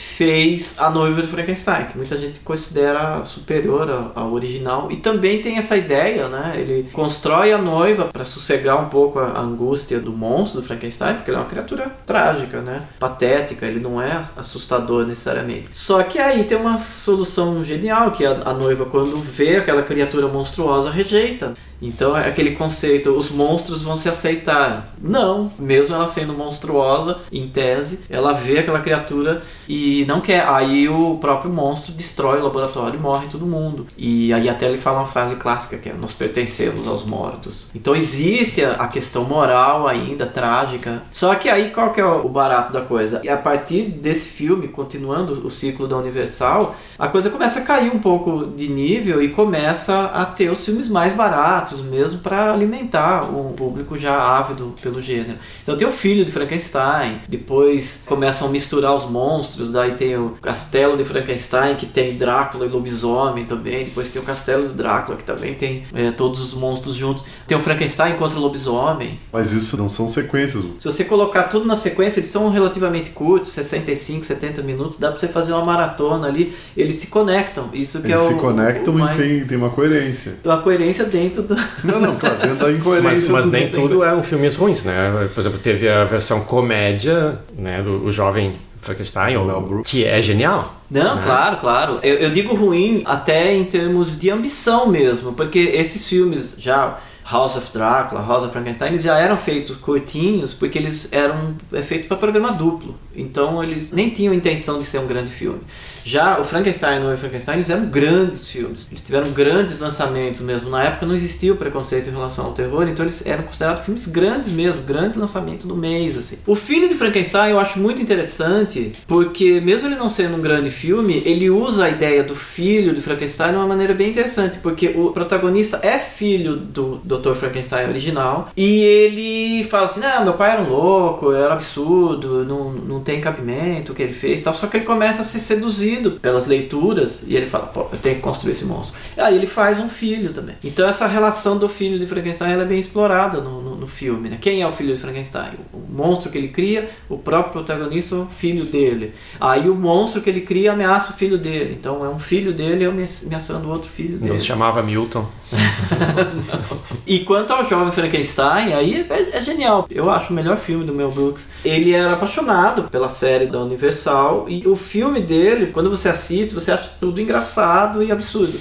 fez 0.00 0.76
A 0.78 0.88
Noiva 0.90 1.20
de 1.22 1.26
Frankenstein, 1.28 1.86
que 1.86 1.96
muita 1.96 2.16
gente 2.16 2.38
considera 2.40 3.24
superior 3.24 4.12
ao- 4.14 4.32
original. 4.32 4.90
E 4.92 4.96
também 4.96 5.40
tem 5.40 5.58
essa 5.58 5.76
ideia, 5.76 6.28
né? 6.28 6.54
Ele 6.56 6.88
constrói 6.92 7.52
a 7.52 7.58
noiva 7.58 8.04
para 8.04 8.24
sossegar 8.24 8.80
um 8.80 8.88
pouco 8.88 9.18
a 9.18 9.40
angústia 9.40 9.98
do 9.98 10.12
monstro 10.12 10.60
do 10.60 10.66
Frankenstein, 10.66 11.14
porque 11.16 11.30
ele 11.30 11.36
é 11.36 11.40
uma 11.40 11.48
criatura 11.48 11.90
trágica, 12.06 12.60
né? 12.60 12.82
Patética, 13.00 13.66
ele 13.66 13.80
não 13.80 14.00
é 14.00 14.20
assustador 14.36 15.04
necessariamente. 15.04 15.70
Só 15.72 16.00
que 16.04 16.18
aí 16.18 16.44
tem 16.44 16.56
uma 16.56 16.78
solução 16.78 17.64
genial, 17.64 18.12
que 18.12 18.24
a, 18.24 18.42
a 18.44 18.54
noiva, 18.54 18.84
quando 18.86 19.16
vê 19.20 19.56
aquela 19.56 19.82
criatura 19.82 20.28
monstruosa, 20.28 20.90
rejeita. 20.90 21.54
Então 21.80 22.16
é 22.16 22.28
aquele 22.28 22.52
conceito, 22.52 23.10
os 23.10 23.30
monstros 23.30 23.82
vão 23.82 23.96
se 23.96 24.08
aceitar. 24.08 24.94
Não, 25.00 25.50
mesmo 25.58 25.94
ela 25.94 26.06
sendo 26.06 26.32
monstruosa, 26.32 27.18
em 27.30 27.48
tese, 27.48 28.00
ela 28.10 28.32
vê 28.32 28.58
aquela 28.58 28.80
criatura 28.80 29.42
e 29.68 30.04
não 30.06 30.20
quer. 30.20 30.46
Aí 30.48 30.88
o 30.88 31.16
próprio 31.18 31.52
monstro 31.52 31.92
destrói 31.92 32.40
o 32.40 32.44
laboratório 32.44 32.98
e 32.98 33.02
morre 33.02 33.28
todo 33.28 33.46
mundo. 33.46 33.86
E 33.96 34.32
aí 34.32 34.48
até 34.48 34.66
ele 34.66 34.78
fala 34.78 35.00
uma 35.00 35.06
frase 35.06 35.36
clássica 35.36 35.76
que 35.76 35.88
é: 35.88 35.94
Nós 35.94 36.12
pertencemos 36.12 36.86
aos 36.86 37.04
mortos. 37.04 37.68
Então 37.74 37.94
existe 37.94 38.64
a 38.64 38.86
questão 38.88 39.24
moral 39.24 39.86
ainda, 39.86 40.26
trágica. 40.26 41.02
Só 41.12 41.34
que 41.34 41.48
aí 41.48 41.70
qual 41.70 41.92
que 41.92 42.00
é 42.00 42.04
o 42.04 42.28
barato 42.28 42.72
da 42.72 42.80
coisa? 42.80 43.20
E 43.22 43.28
a 43.28 43.36
partir 43.36 43.82
desse 43.82 44.30
filme, 44.30 44.68
continuando 44.68 45.46
o 45.46 45.50
ciclo 45.50 45.86
da 45.86 45.96
Universal, 45.96 46.74
a 46.98 47.08
coisa 47.08 47.30
começa 47.30 47.60
a 47.60 47.62
cair 47.62 47.90
um 47.92 47.98
pouco 47.98 48.46
de 48.46 48.68
nível 48.68 49.22
e 49.22 49.28
começa 49.28 50.06
a 50.06 50.24
ter 50.24 50.50
os 50.50 50.64
filmes 50.64 50.88
mais 50.88 51.12
baratos 51.12 51.67
mesmo 51.76 52.20
para 52.20 52.52
alimentar 52.52 53.24
um 53.24 53.52
público 53.52 53.96
já 53.96 54.16
ávido 54.16 54.74
pelo 54.82 55.00
gênero. 55.00 55.38
Então 55.62 55.76
tem 55.76 55.86
o 55.86 55.92
filho 55.92 56.24
de 56.24 56.32
Frankenstein, 56.32 57.20
depois 57.28 58.00
começam 58.06 58.48
a 58.48 58.50
misturar 58.50 58.94
os 58.94 59.04
monstros, 59.04 59.72
daí 59.72 59.92
tem 59.92 60.16
o 60.16 60.30
castelo 60.40 60.96
de 60.96 61.04
Frankenstein 61.04 61.76
que 61.76 61.86
tem 61.86 62.16
Drácula 62.16 62.66
e 62.66 62.68
lobisomem 62.68 63.44
também, 63.44 63.84
depois 63.84 64.08
tem 64.08 64.20
o 64.20 64.24
castelo 64.24 64.66
de 64.66 64.74
Drácula 64.74 65.16
que 65.16 65.24
também 65.24 65.54
tem 65.54 65.84
é, 65.94 66.10
todos 66.10 66.40
os 66.40 66.54
monstros 66.54 66.94
juntos. 66.94 67.24
Tem 67.46 67.56
o 67.56 67.60
Frankenstein 67.60 68.14
contra 68.16 68.38
o 68.38 68.42
lobisomem. 68.42 69.18
Mas 69.32 69.52
isso 69.52 69.76
não 69.76 69.88
são 69.88 70.08
sequências. 70.08 70.64
Se 70.78 70.84
você 70.84 71.04
colocar 71.04 71.44
tudo 71.44 71.66
na 71.66 71.76
sequência, 71.76 72.20
eles 72.20 72.30
são 72.30 72.50
relativamente 72.50 73.10
curtos, 73.10 73.52
65, 73.52 74.24
70 74.24 74.62
minutos, 74.62 74.98
dá 74.98 75.10
para 75.10 75.18
você 75.18 75.28
fazer 75.28 75.52
uma 75.52 75.64
maratona 75.64 76.26
ali, 76.26 76.54
eles 76.76 76.96
se 76.96 77.08
conectam. 77.08 77.68
Isso 77.72 78.00
que 78.00 78.08
eles 78.08 78.20
é 78.20 78.24
o 78.24 78.28
se 78.28 78.34
conectam 78.34 78.94
o 78.94 78.98
e 78.98 79.00
mais... 79.00 79.18
tem, 79.18 79.44
tem 79.44 79.58
uma 79.58 79.70
coerência. 79.70 80.36
Uma 80.44 80.58
coerência 80.58 81.04
dentro 81.04 81.42
do, 81.42 81.56
não, 81.84 82.00
não, 82.00 82.16
claro, 82.16 82.38
dentro 82.38 82.66
da 82.66 82.72
incoerência. 82.72 83.08
Mas, 83.10 83.28
mas 83.28 83.46
nem 83.48 83.70
tudo 83.70 84.02
eram 84.02 84.22
filmes 84.22 84.56
ruins, 84.56 84.84
né? 84.84 85.28
Por 85.34 85.40
exemplo, 85.40 85.58
teve 85.58 85.88
a 85.88 86.04
versão 86.04 86.40
comédia, 86.42 87.38
né, 87.56 87.82
do 87.82 88.04
o 88.04 88.12
jovem 88.12 88.54
Frankenstein, 88.80 89.36
ou, 89.36 89.82
que 89.82 90.04
é 90.04 90.20
genial. 90.22 90.74
Não, 90.90 91.16
né? 91.16 91.22
claro, 91.22 91.56
claro. 91.58 91.98
Eu, 92.02 92.14
eu 92.16 92.30
digo 92.30 92.54
ruim 92.54 93.02
até 93.04 93.54
em 93.54 93.64
termos 93.64 94.18
de 94.18 94.30
ambição 94.30 94.86
mesmo, 94.86 95.32
porque 95.32 95.58
esses 95.58 96.06
filmes 96.06 96.54
já 96.56 96.98
House 97.30 97.56
of 97.56 97.70
Drácula, 97.70 98.22
House 98.22 98.44
of 98.44 98.52
Frankenstein, 98.52 98.88
eles 98.88 99.02
já 99.02 99.18
eram 99.18 99.36
feitos 99.36 99.76
curtinhos 99.76 100.54
porque 100.54 100.78
eles 100.78 101.08
eram 101.12 101.54
é, 101.72 101.82
feitos 101.82 102.08
para 102.08 102.16
programa 102.16 102.52
duplo. 102.52 102.94
Então 103.14 103.62
eles 103.62 103.92
nem 103.92 104.08
tinham 104.08 104.32
intenção 104.32 104.78
de 104.78 104.84
ser 104.84 104.98
um 104.98 105.06
grande 105.06 105.30
filme. 105.30 105.60
Já 106.04 106.40
o 106.40 106.44
Frankenstein 106.44 107.02
e 107.02 107.14
o 107.14 107.18
Frankenstein 107.18 107.56
eles 107.56 107.68
eram 107.68 107.86
grandes 107.86 108.48
filmes. 108.48 108.86
Eles 108.90 109.02
tiveram 109.02 109.30
grandes 109.32 109.78
lançamentos 109.78 110.40
mesmo. 110.40 110.70
Na 110.70 110.84
época 110.84 111.04
não 111.04 111.14
existia 111.14 111.52
o 111.52 111.56
preconceito 111.56 112.08
em 112.08 112.12
relação 112.12 112.46
ao 112.46 112.52
terror, 112.52 112.88
então 112.88 113.04
eles 113.04 113.26
eram 113.26 113.42
considerados 113.42 113.84
filmes 113.84 114.06
grandes 114.06 114.50
mesmo, 114.50 114.80
grande 114.82 115.18
lançamento 115.18 115.66
do 115.66 115.76
mês 115.76 116.16
assim. 116.16 116.38
O 116.46 116.54
filho 116.54 116.88
de 116.88 116.94
Frankenstein 116.94 117.50
eu 117.50 117.60
acho 117.60 117.78
muito 117.78 118.00
interessante 118.00 118.92
porque 119.06 119.60
mesmo 119.60 119.88
ele 119.88 119.96
não 119.96 120.08
sendo 120.08 120.36
um 120.36 120.40
grande 120.40 120.70
filme, 120.70 121.22
ele 121.26 121.50
usa 121.50 121.84
a 121.84 121.90
ideia 121.90 122.22
do 122.22 122.34
filho 122.34 122.94
de 122.94 123.02
Frankenstein 123.02 123.50
de 123.50 123.56
uma 123.56 123.66
maneira 123.66 123.92
bem 123.92 124.08
interessante, 124.08 124.58
porque 124.58 124.88
o 124.96 125.10
protagonista 125.10 125.78
é 125.82 125.98
filho 125.98 126.56
do 126.56 126.96
Dr. 127.18 127.34
Frankenstein 127.34 127.88
original 127.88 128.48
e 128.56 128.82
ele 128.82 129.64
fala 129.64 129.84
assim: 129.84 130.00
"Não, 130.00 130.24
meu 130.24 130.34
pai 130.34 130.52
era 130.52 130.62
um 130.62 130.68
louco, 130.68 131.32
era 131.32 131.52
absurdo, 131.52 132.44
não, 132.44 132.72
não 132.72 133.00
tem 133.00 133.20
cabimento 133.20 133.92
o 133.92 133.94
que 133.94 134.02
ele 134.02 134.12
fez", 134.12 134.40
tal. 134.42 134.54
Só 134.54 134.66
que 134.66 134.76
ele 134.76 134.86
começa 134.86 135.20
a 135.20 135.24
ser 135.24 135.40
seduzido 135.40 136.12
pelas 136.12 136.46
leituras 136.46 137.22
e 137.26 137.36
ele 137.36 137.46
fala, 137.46 137.66
pô, 137.66 137.86
eu 137.92 137.98
tenho 137.98 138.16
que 138.16 138.20
construir 138.20 138.52
esse 138.52 138.64
monstro. 138.64 138.96
Aí 139.16 139.34
ele 139.36 139.46
faz 139.46 139.80
um 139.80 139.88
filho 139.88 140.32
também. 140.32 140.56
Então 140.62 140.88
essa 140.88 141.06
relação 141.06 141.58
do 141.58 141.68
filho 141.68 141.98
de 141.98 142.06
Frankenstein 142.06 142.52
é 142.52 142.64
bem 142.64 142.78
explorada 142.78 143.40
no, 143.40 143.60
no, 143.62 143.76
no 143.78 143.86
filme. 143.86 144.28
Né? 144.28 144.38
Quem 144.40 144.62
é 144.62 144.66
o 144.66 144.70
filho 144.70 144.94
de 144.94 145.00
Frankenstein? 145.00 145.52
O 145.72 145.78
monstro 145.90 146.30
que 146.30 146.38
ele 146.38 146.48
cria, 146.48 146.90
o 147.08 147.16
próprio 147.16 147.52
protagonista, 147.52 148.16
o 148.16 148.26
filho 148.26 148.64
dele. 148.64 149.14
Aí 149.40 149.68
o 149.68 149.74
monstro 149.74 150.20
que 150.20 150.28
ele 150.28 150.42
cria 150.42 150.72
ameaça 150.72 151.12
o 151.12 151.16
filho 151.16 151.38
dele. 151.38 151.76
Então 151.78 152.04
é 152.04 152.08
um 152.08 152.18
filho 152.18 152.52
dele 152.52 152.84
ameaçando 152.84 153.68
o 153.68 153.70
outro 153.70 153.90
filho 153.90 154.18
dele. 154.18 154.32
Não 154.32 154.38
se 154.38 154.46
chamava 154.46 154.82
Milton. 154.82 155.26
e 157.06 157.20
quanto 157.20 157.52
ao 157.52 157.64
jovem 157.66 157.92
Frankenstein, 157.92 158.72
aí 158.74 159.06
é, 159.08 159.38
é, 159.38 159.42
genial. 159.42 159.86
Eu 159.90 160.10
acho 160.10 160.32
o 160.32 160.36
melhor 160.36 160.56
filme 160.56 160.84
do 160.84 160.92
Mel 160.92 161.10
Brooks. 161.10 161.48
Ele 161.64 161.92
era 161.92 162.12
apaixonado 162.12 162.84
pela 162.84 163.08
série 163.08 163.46
da 163.46 163.60
Universal 163.60 164.46
e 164.48 164.66
o 164.66 164.76
filme 164.76 165.20
dele, 165.20 165.66
quando 165.72 165.88
você 165.88 166.08
assiste, 166.08 166.54
você 166.54 166.72
acha 166.72 166.90
tudo 167.00 167.20
engraçado 167.20 168.02
e 168.02 168.12
absurdo. 168.12 168.58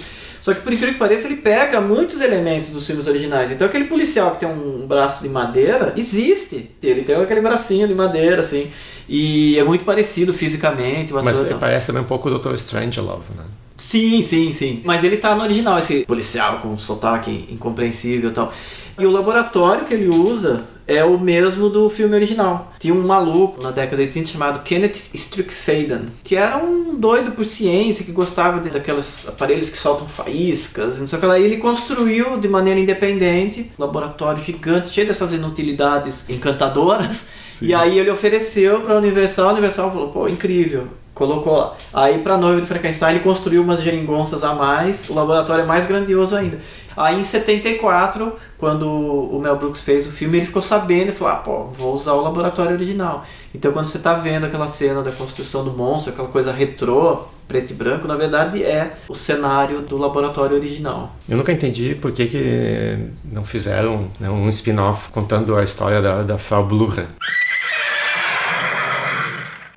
Só 0.48 0.54
que 0.54 0.62
por 0.62 0.72
incrível 0.72 0.94
que 0.94 1.00
pareça, 1.00 1.28
ele 1.28 1.36
pega 1.36 1.82
muitos 1.82 2.22
elementos 2.22 2.70
dos 2.70 2.88
filmes 2.88 3.06
originais. 3.06 3.52
Então 3.52 3.68
aquele 3.68 3.84
policial 3.84 4.32
que 4.32 4.40
tem 4.40 4.48
um 4.48 4.88
braço 4.88 5.22
de 5.22 5.28
madeira 5.28 5.92
existe. 5.98 6.72
Ele 6.82 7.04
tem 7.04 7.18
aquele 7.18 7.42
bracinho 7.42 7.86
de 7.86 7.94
madeira, 7.94 8.40
assim. 8.40 8.72
E 9.10 9.60
é 9.60 9.64
muito 9.66 9.84
parecido 9.84 10.34
fisicamente. 10.34 11.12
Mas 11.12 11.38
parece 11.60 11.88
também 11.88 12.02
um 12.02 12.06
pouco 12.06 12.30
o 12.30 12.40
Dr. 12.40 12.54
Strangelove, 12.54 13.26
né? 13.36 13.44
Sim, 13.76 14.22
sim, 14.22 14.54
sim. 14.54 14.82
Mas 14.86 15.04
ele 15.04 15.18
tá 15.18 15.36
no 15.36 15.44
original, 15.44 15.80
esse 15.80 16.06
policial 16.06 16.60
com 16.60 16.78
sotaque 16.78 17.50
incompreensível 17.52 18.30
e 18.30 18.34
tal. 18.34 18.54
E 18.98 19.06
o 19.06 19.12
laboratório 19.12 19.84
que 19.84 19.94
ele 19.94 20.08
usa 20.08 20.64
é 20.88 21.04
o 21.04 21.20
mesmo 21.20 21.70
do 21.70 21.90
filme 21.90 22.16
original. 22.16 22.72
Tinha 22.80 22.94
um 22.94 23.06
maluco 23.06 23.62
na 23.62 23.72
década 23.72 23.98
de 23.98 24.04
80 24.04 24.30
chamado 24.30 24.60
Kenneth 24.64 25.12
Strickfaden, 25.14 26.08
que 26.24 26.36
era 26.36 26.58
um 26.58 26.96
doido 26.96 27.32
por 27.32 27.46
ciência, 27.46 28.06
que 28.06 28.12
gostava 28.12 28.60
de, 28.60 28.70
daqueles 28.70 29.28
aparelhos 29.28 29.70
que 29.70 29.78
soltam 29.78 30.08
faíscas, 30.08 31.00
não 31.00 31.08
sei 31.08 31.18
o 31.18 31.20
que 31.20 31.28
lá. 31.28 31.38
E 31.38 31.44
ele 31.44 31.58
construiu 31.58 32.40
de 32.40 32.48
maneira 32.48 32.80
independente 32.80 33.72
um 33.78 33.84
laboratório 33.84 34.42
gigante, 34.42 34.90
cheio 34.90 35.06
dessas 35.06 35.34
inutilidades 35.34 36.26
encantadoras. 36.30 37.28
Sim. 37.58 37.68
E 37.68 37.74
aí 37.74 38.00
ele 38.00 38.10
ofereceu 38.10 38.82
para 38.82 38.96
a 38.96 38.98
Universal, 38.98 39.50
a 39.50 39.52
Universal 39.54 39.92
falou, 39.92 40.10
pô, 40.10 40.28
incrível 40.28 40.88
colocou 41.18 41.58
lá. 41.58 41.76
Aí 41.94 42.20
para 42.20 42.38
noiva 42.38 42.62
do 42.62 42.68
Frankenstein 42.68 43.16
ele 43.16 43.24
construiu 43.24 43.62
umas 43.62 43.82
geringonças 43.82 44.44
a 44.44 44.54
mais, 44.54 45.10
o 45.10 45.14
laboratório 45.14 45.64
é 45.64 45.66
mais 45.66 45.86
grandioso 45.86 46.36
ainda. 46.36 46.60
Aí 46.96 47.20
em 47.20 47.24
74, 47.24 48.34
quando 48.58 48.88
o 48.90 49.40
Mel 49.40 49.56
Brooks 49.56 49.82
fez 49.82 50.08
o 50.08 50.12
filme, 50.12 50.38
ele 50.38 50.46
ficou 50.46 50.62
sabendo 50.62 51.10
e 51.10 51.12
falou: 51.12 51.34
"Ah, 51.34 51.38
pô, 51.38 51.64
vou 51.78 51.94
usar 51.94 52.14
o 52.14 52.22
laboratório 52.22 52.74
original". 52.74 53.24
Então 53.54 53.72
quando 53.72 53.86
você 53.86 54.00
tá 54.00 54.14
vendo 54.14 54.46
aquela 54.46 54.68
cena 54.68 55.02
da 55.02 55.12
construção 55.12 55.64
do 55.64 55.72
monstro, 55.72 56.14
aquela 56.14 56.28
coisa 56.28 56.52
retrô, 56.52 57.26
preto 57.48 57.72
e 57.72 57.74
branco, 57.74 58.08
na 58.08 58.16
verdade 58.16 58.62
é 58.62 58.94
o 59.08 59.14
cenário 59.14 59.82
do 59.82 59.98
laboratório 59.98 60.56
original. 60.56 61.16
Eu 61.28 61.38
nunca 61.38 61.52
entendi 61.52 61.96
por 61.96 62.12
que, 62.12 62.28
que 62.28 62.98
não 63.24 63.44
fizeram 63.44 64.08
né, 64.20 64.30
um 64.30 64.50
spin-off 64.50 65.12
contando 65.12 65.56
a 65.56 65.64
história 65.64 66.02
da, 66.02 66.24
da 66.24 66.38
Frau 66.38 66.66
Blücher. 66.66 67.06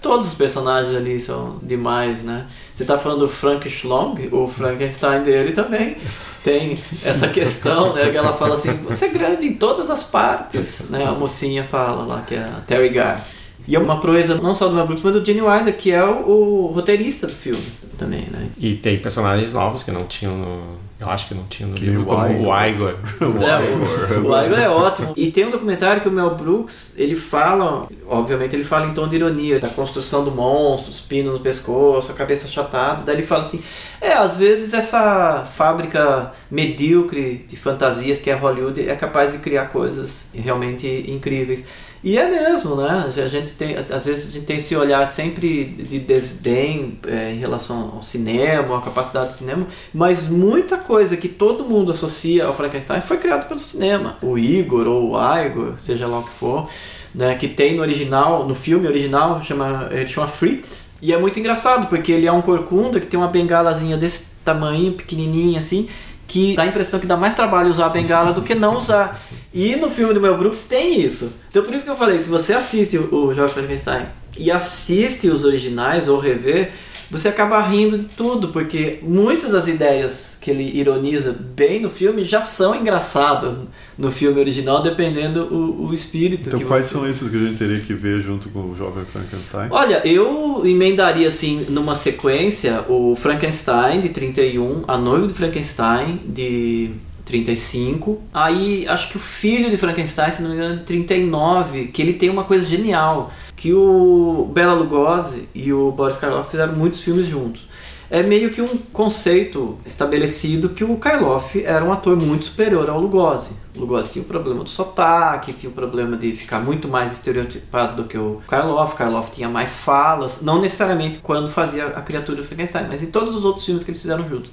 Todos 0.00 0.28
os 0.28 0.34
personagens 0.34 0.94
ali 0.94 1.18
são 1.20 1.58
demais, 1.62 2.22
né? 2.22 2.46
Você 2.72 2.84
tá 2.84 2.96
falando 2.96 3.20
do 3.20 3.28
Frank 3.28 3.68
Schlong, 3.68 4.28
o 4.32 4.46
Frankenstein 4.46 5.22
dele 5.22 5.52
também 5.52 5.96
tem 6.42 6.76
essa 7.04 7.28
questão, 7.28 7.92
né? 7.94 8.10
Que 8.10 8.16
ela 8.16 8.32
fala 8.32 8.54
assim, 8.54 8.72
você 8.78 9.06
é 9.06 9.08
grande 9.08 9.46
em 9.46 9.54
todas 9.54 9.90
as 9.90 10.02
partes, 10.02 10.86
né? 10.88 11.04
A 11.04 11.12
mocinha 11.12 11.64
fala 11.64 12.04
lá, 12.04 12.22
que 12.22 12.34
é 12.34 12.42
a 12.42 12.62
Terry 12.66 12.88
Gar. 12.88 13.24
E 13.68 13.76
é 13.76 13.78
uma 13.78 14.00
proeza 14.00 14.34
não 14.36 14.54
só 14.54 14.68
do 14.68 14.74
Mel 14.74 14.86
Brooks, 14.86 15.04
mas 15.04 15.12
do 15.12 15.24
Gene 15.24 15.42
Wilder, 15.42 15.76
que 15.76 15.92
é 15.92 16.02
o, 16.02 16.28
o 16.28 16.66
roteirista 16.68 17.26
do 17.26 17.32
filme 17.32 17.62
também, 17.98 18.22
né? 18.30 18.48
E 18.58 18.74
tem 18.74 18.98
personagens 18.98 19.52
novos 19.52 19.82
que 19.82 19.92
não 19.92 20.04
tinham 20.04 20.36
no 20.36 20.89
eu 21.00 21.08
acho 21.08 21.28
que 21.28 21.34
não 21.34 21.44
tinha 21.44 21.66
no 21.66 21.74
livro, 21.74 22.04
como 22.04 22.20
o 22.22 22.30
Igor. 22.30 22.48
o 22.52 22.66
Igor. 22.66 22.94
É, 23.40 24.18
o 24.18 24.44
Igor 24.44 24.58
é 24.58 24.68
ótimo. 24.68 25.14
E 25.16 25.30
tem 25.30 25.46
um 25.46 25.50
documentário 25.50 26.02
que 26.02 26.08
o 26.08 26.12
Mel 26.12 26.34
Brooks, 26.34 26.92
ele 26.96 27.14
fala, 27.14 27.88
obviamente 28.06 28.54
ele 28.54 28.64
fala 28.64 28.86
em 28.86 28.92
tom 28.92 29.08
de 29.08 29.16
ironia, 29.16 29.58
da 29.58 29.70
construção 29.70 30.22
do 30.22 30.30
monstro, 30.30 30.90
os 30.90 31.00
pinos 31.00 31.32
no 31.32 31.40
pescoço, 31.40 32.12
a 32.12 32.14
cabeça 32.14 32.46
achatada. 32.46 33.02
Daí 33.02 33.16
ele 33.16 33.22
fala 33.22 33.40
assim, 33.40 33.62
é, 33.98 34.12
às 34.12 34.36
vezes 34.36 34.74
essa 34.74 35.42
fábrica 35.44 36.32
medíocre 36.50 37.46
de 37.48 37.56
fantasias 37.56 38.20
que 38.20 38.28
é 38.28 38.34
Hollywood 38.34 38.86
é 38.86 38.94
capaz 38.94 39.32
de 39.32 39.38
criar 39.38 39.66
coisas 39.66 40.26
realmente 40.34 40.86
incríveis. 41.08 41.64
E 42.02 42.16
é 42.16 42.28
mesmo, 42.28 42.76
né? 42.76 43.04
A 43.06 43.28
gente 43.28 43.52
tem, 43.52 43.76
às 43.76 44.06
vezes 44.06 44.30
a 44.30 44.32
gente 44.32 44.46
tem 44.46 44.56
esse 44.56 44.74
olhar 44.74 45.10
sempre 45.10 45.64
de 45.64 45.98
desdém 45.98 46.98
é, 47.06 47.32
em 47.32 47.38
relação 47.38 47.92
ao 47.96 48.02
cinema, 48.02 48.78
à 48.78 48.80
capacidade 48.80 49.28
do 49.28 49.34
cinema, 49.34 49.66
mas 49.92 50.26
muita 50.26 50.78
coisa 50.78 51.14
que 51.16 51.28
todo 51.28 51.64
mundo 51.64 51.92
associa 51.92 52.46
ao 52.46 52.54
Frankenstein 52.54 53.02
foi 53.02 53.18
criado 53.18 53.46
pelo 53.46 53.60
cinema. 53.60 54.16
O 54.22 54.38
Igor 54.38 54.86
ou 54.86 55.12
o 55.12 55.38
Igor, 55.38 55.76
seja 55.76 56.06
lá 56.06 56.20
o 56.20 56.22
que 56.22 56.30
for, 56.30 56.68
né? 57.14 57.34
Que 57.34 57.48
tem 57.48 57.76
no 57.76 57.82
original, 57.82 58.48
no 58.48 58.54
filme 58.54 58.86
original, 58.86 59.42
chama, 59.42 59.88
ele 59.90 60.06
chama 60.06 60.26
Fritz. 60.26 60.88
E 61.02 61.12
é 61.12 61.18
muito 61.18 61.38
engraçado, 61.38 61.86
porque 61.88 62.12
ele 62.12 62.26
é 62.26 62.32
um 62.32 62.42
corcunda 62.42 62.98
que 62.98 63.06
tem 63.06 63.20
uma 63.20 63.28
bengalazinha 63.28 63.96
desse 63.98 64.30
tamanho, 64.44 64.92
pequenininha 64.92 65.58
assim, 65.58 65.88
que 66.30 66.54
dá 66.54 66.62
a 66.62 66.66
impressão 66.66 67.00
que 67.00 67.08
dá 67.08 67.16
mais 67.16 67.34
trabalho 67.34 67.68
usar 67.68 67.86
a 67.86 67.88
bengala 67.88 68.32
do 68.32 68.40
que 68.40 68.54
não 68.54 68.78
usar. 68.78 69.20
E 69.52 69.74
no 69.74 69.90
filme 69.90 70.14
do 70.14 70.20
Mel 70.20 70.38
Brooks 70.38 70.62
tem 70.62 71.00
isso. 71.00 71.32
Então 71.50 71.60
por 71.60 71.74
isso 71.74 71.84
que 71.84 71.90
eu 71.90 71.96
falei, 71.96 72.20
se 72.20 72.28
você 72.28 72.52
assiste 72.52 72.96
o 72.96 73.34
Jovem 73.34 73.52
Frankenstein 73.52 74.06
e 74.38 74.48
assiste 74.48 75.28
os 75.28 75.44
originais 75.44 76.08
ou 76.08 76.20
rever, 76.20 76.70
você 77.10 77.28
acaba 77.28 77.60
rindo 77.60 77.98
de 77.98 78.06
tudo, 78.06 78.48
porque 78.48 79.00
muitas 79.02 79.52
das 79.52 79.66
ideias 79.66 80.38
que 80.40 80.50
ele 80.50 80.78
ironiza 80.78 81.32
bem 81.32 81.80
no 81.80 81.90
filme 81.90 82.24
já 82.24 82.40
são 82.40 82.74
engraçadas 82.74 83.58
no 83.98 84.10
filme 84.10 84.38
original, 84.38 84.82
dependendo 84.82 85.42
o, 85.44 85.88
o 85.88 85.94
espírito. 85.94 86.48
Então, 86.48 86.60
quais 86.60 86.84
você... 86.84 86.94
são 86.94 87.08
esses 87.08 87.28
que 87.28 87.36
a 87.36 87.40
gente 87.40 87.58
teria 87.58 87.80
que 87.80 87.92
ver 87.92 88.20
junto 88.20 88.48
com 88.50 88.60
o 88.60 88.76
Jovem 88.76 89.04
Frankenstein? 89.04 89.68
Olha, 89.70 90.00
eu 90.06 90.62
emendaria 90.64 91.28
assim 91.28 91.66
numa 91.68 91.94
sequência 91.94 92.84
o 92.88 93.16
Frankenstein 93.16 94.00
de 94.00 94.10
31, 94.10 94.82
A 94.86 94.96
Noiva 94.96 95.26
de 95.26 95.34
Frankenstein 95.34 96.20
de 96.26 96.92
35. 97.30 98.20
Aí 98.32 98.86
acho 98.88 99.08
que 99.08 99.16
o 99.16 99.20
filho 99.20 99.70
de 99.70 99.76
Frankenstein, 99.76 100.32
se 100.32 100.42
não 100.42 100.50
me 100.50 100.56
engano, 100.56 100.76
de 100.76 100.82
39, 100.82 101.86
que 101.88 102.02
ele 102.02 102.12
tem 102.12 102.28
uma 102.28 102.44
coisa 102.44 102.68
genial, 102.68 103.32
que 103.60 103.74
o 103.74 104.48
Bela 104.54 104.72
Lugosi 104.72 105.46
e 105.54 105.70
o 105.70 105.92
Boris 105.92 106.16
Karloff 106.16 106.50
fizeram 106.50 106.72
muitos 106.72 107.02
filmes 107.02 107.26
juntos. 107.26 107.68
É 108.08 108.22
meio 108.22 108.50
que 108.50 108.62
um 108.62 108.78
conceito 108.90 109.76
estabelecido 109.84 110.70
que 110.70 110.82
o 110.82 110.96
Karloff 110.96 111.62
era 111.62 111.84
um 111.84 111.92
ator 111.92 112.16
muito 112.16 112.46
superior 112.46 112.88
ao 112.88 112.98
Lugosi. 112.98 113.52
O 113.76 113.80
Lugosi 113.80 114.12
tinha 114.12 114.22
o 114.22 114.26
problema 114.26 114.64
do 114.64 114.70
sotaque, 114.70 115.52
tinha 115.52 115.68
o 115.68 115.74
problema 115.74 116.16
de 116.16 116.34
ficar 116.34 116.60
muito 116.60 116.88
mais 116.88 117.12
estereotipado 117.12 118.02
do 118.02 118.08
que 118.08 118.16
o 118.16 118.40
Karloff. 118.48 118.94
Karloff 118.94 119.30
tinha 119.30 119.48
mais 119.50 119.76
falas, 119.76 120.38
não 120.40 120.58
necessariamente 120.58 121.18
quando 121.18 121.50
fazia 121.50 121.88
a 121.88 122.00
criatura 122.00 122.38
do 122.38 122.44
Frankenstein, 122.44 122.86
mas 122.88 123.02
em 123.02 123.10
todos 123.10 123.36
os 123.36 123.44
outros 123.44 123.66
filmes 123.66 123.84
que 123.84 123.90
eles 123.90 124.00
fizeram 124.00 124.26
juntos. 124.26 124.50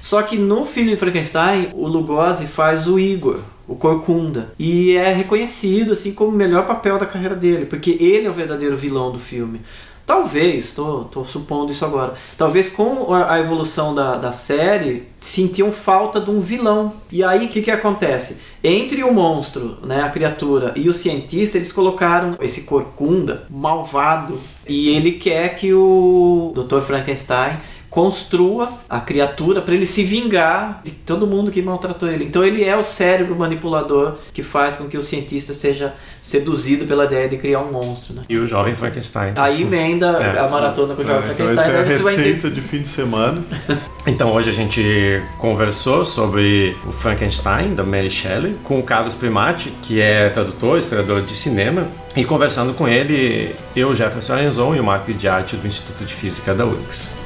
Só 0.00 0.22
que 0.22 0.38
no 0.38 0.64
filme 0.64 0.96
Frankenstein, 0.96 1.68
o 1.74 1.86
Lugosi 1.86 2.46
faz 2.46 2.88
o 2.88 2.98
Igor, 2.98 3.40
o 3.68 3.74
Corcunda, 3.74 4.52
e 4.58 4.94
é 4.96 5.12
reconhecido 5.12 5.92
assim 5.92 6.12
como 6.12 6.30
o 6.30 6.36
melhor 6.36 6.66
papel 6.66 6.98
da 6.98 7.06
carreira 7.06 7.34
dele, 7.34 7.66
porque 7.66 7.96
ele 8.00 8.26
é 8.26 8.30
o 8.30 8.32
verdadeiro 8.32 8.76
vilão 8.76 9.10
do 9.10 9.18
filme. 9.18 9.60
Talvez, 10.06 10.66
estou 10.66 11.24
supondo 11.24 11.72
isso 11.72 11.84
agora. 11.84 12.14
Talvez 12.38 12.68
com 12.68 13.12
a 13.12 13.40
evolução 13.40 13.92
da, 13.92 14.16
da 14.16 14.30
série 14.30 15.08
sentiam 15.18 15.72
falta 15.72 16.20
de 16.20 16.30
um 16.30 16.40
vilão. 16.40 16.92
E 17.10 17.24
aí 17.24 17.46
o 17.46 17.48
que, 17.48 17.60
que 17.60 17.72
acontece? 17.72 18.36
Entre 18.62 19.02
o 19.02 19.12
monstro, 19.12 19.78
né, 19.82 20.04
a 20.04 20.08
criatura, 20.08 20.72
e 20.76 20.88
o 20.88 20.92
cientista, 20.92 21.58
eles 21.58 21.72
colocaram 21.72 22.36
esse 22.40 22.62
corcunda 22.62 23.46
malvado. 23.50 24.38
E 24.68 24.90
ele 24.90 25.12
quer 25.12 25.56
que 25.56 25.74
o 25.74 26.52
Dr. 26.54 26.82
Frankenstein 26.82 27.56
construa 27.96 28.68
a 28.90 29.00
criatura 29.00 29.62
para 29.62 29.72
ele 29.72 29.86
se 29.86 30.04
vingar 30.04 30.82
de 30.84 30.90
todo 30.90 31.26
mundo 31.26 31.50
que 31.50 31.62
maltratou 31.62 32.10
ele. 32.10 32.24
Então 32.24 32.44
ele 32.44 32.62
é 32.62 32.76
o 32.76 32.82
cérebro 32.82 33.34
manipulador 33.34 34.18
que 34.34 34.42
faz 34.42 34.76
com 34.76 34.86
que 34.86 34.98
o 34.98 35.00
cientista 35.00 35.54
seja 35.54 35.94
seduzido 36.20 36.84
pela 36.84 37.06
ideia 37.06 37.26
de 37.26 37.38
criar 37.38 37.60
um 37.60 37.72
monstro. 37.72 38.12
Né? 38.12 38.22
E 38.28 38.36
o 38.36 38.46
jovem 38.46 38.74
Frankenstein. 38.74 39.32
Aí 39.34 39.62
emenda 39.62 40.08
é. 40.08 40.38
a 40.38 40.46
maratona 40.46 40.94
com 40.94 41.00
o 41.00 41.04
jovem 41.06 41.26
É, 41.26 41.32
então 41.32 41.46
Frankenstein. 41.46 41.70
essa 41.70 41.72
é 41.72 41.80
a 41.80 42.12
receita 42.12 42.50
de 42.50 42.60
fim 42.60 42.82
de 42.82 42.88
semana. 42.88 43.42
Então 44.08 44.30
hoje 44.30 44.48
a 44.48 44.52
gente 44.52 45.20
conversou 45.36 46.04
sobre 46.04 46.76
o 46.86 46.92
Frankenstein, 46.92 47.74
da 47.74 47.82
Mary 47.82 48.08
Shelley, 48.08 48.54
com 48.62 48.78
o 48.78 48.82
Carlos 48.84 49.16
Primati, 49.16 49.70
que 49.82 50.00
é 50.00 50.28
tradutor, 50.28 50.78
historiador 50.78 51.22
de 51.22 51.34
cinema, 51.34 51.88
e 52.14 52.24
conversando 52.24 52.72
com 52.72 52.86
ele, 52.86 53.56
eu, 53.74 53.92
Jefferson 53.96 54.34
Arenzon 54.34 54.76
e 54.76 54.80
o 54.80 54.84
Marco 54.84 55.12
de 55.12 55.26
Arte 55.26 55.56
do 55.56 55.66
Instituto 55.66 56.04
de 56.04 56.14
Física 56.14 56.54
da 56.54 56.64
URGS. 56.64 57.25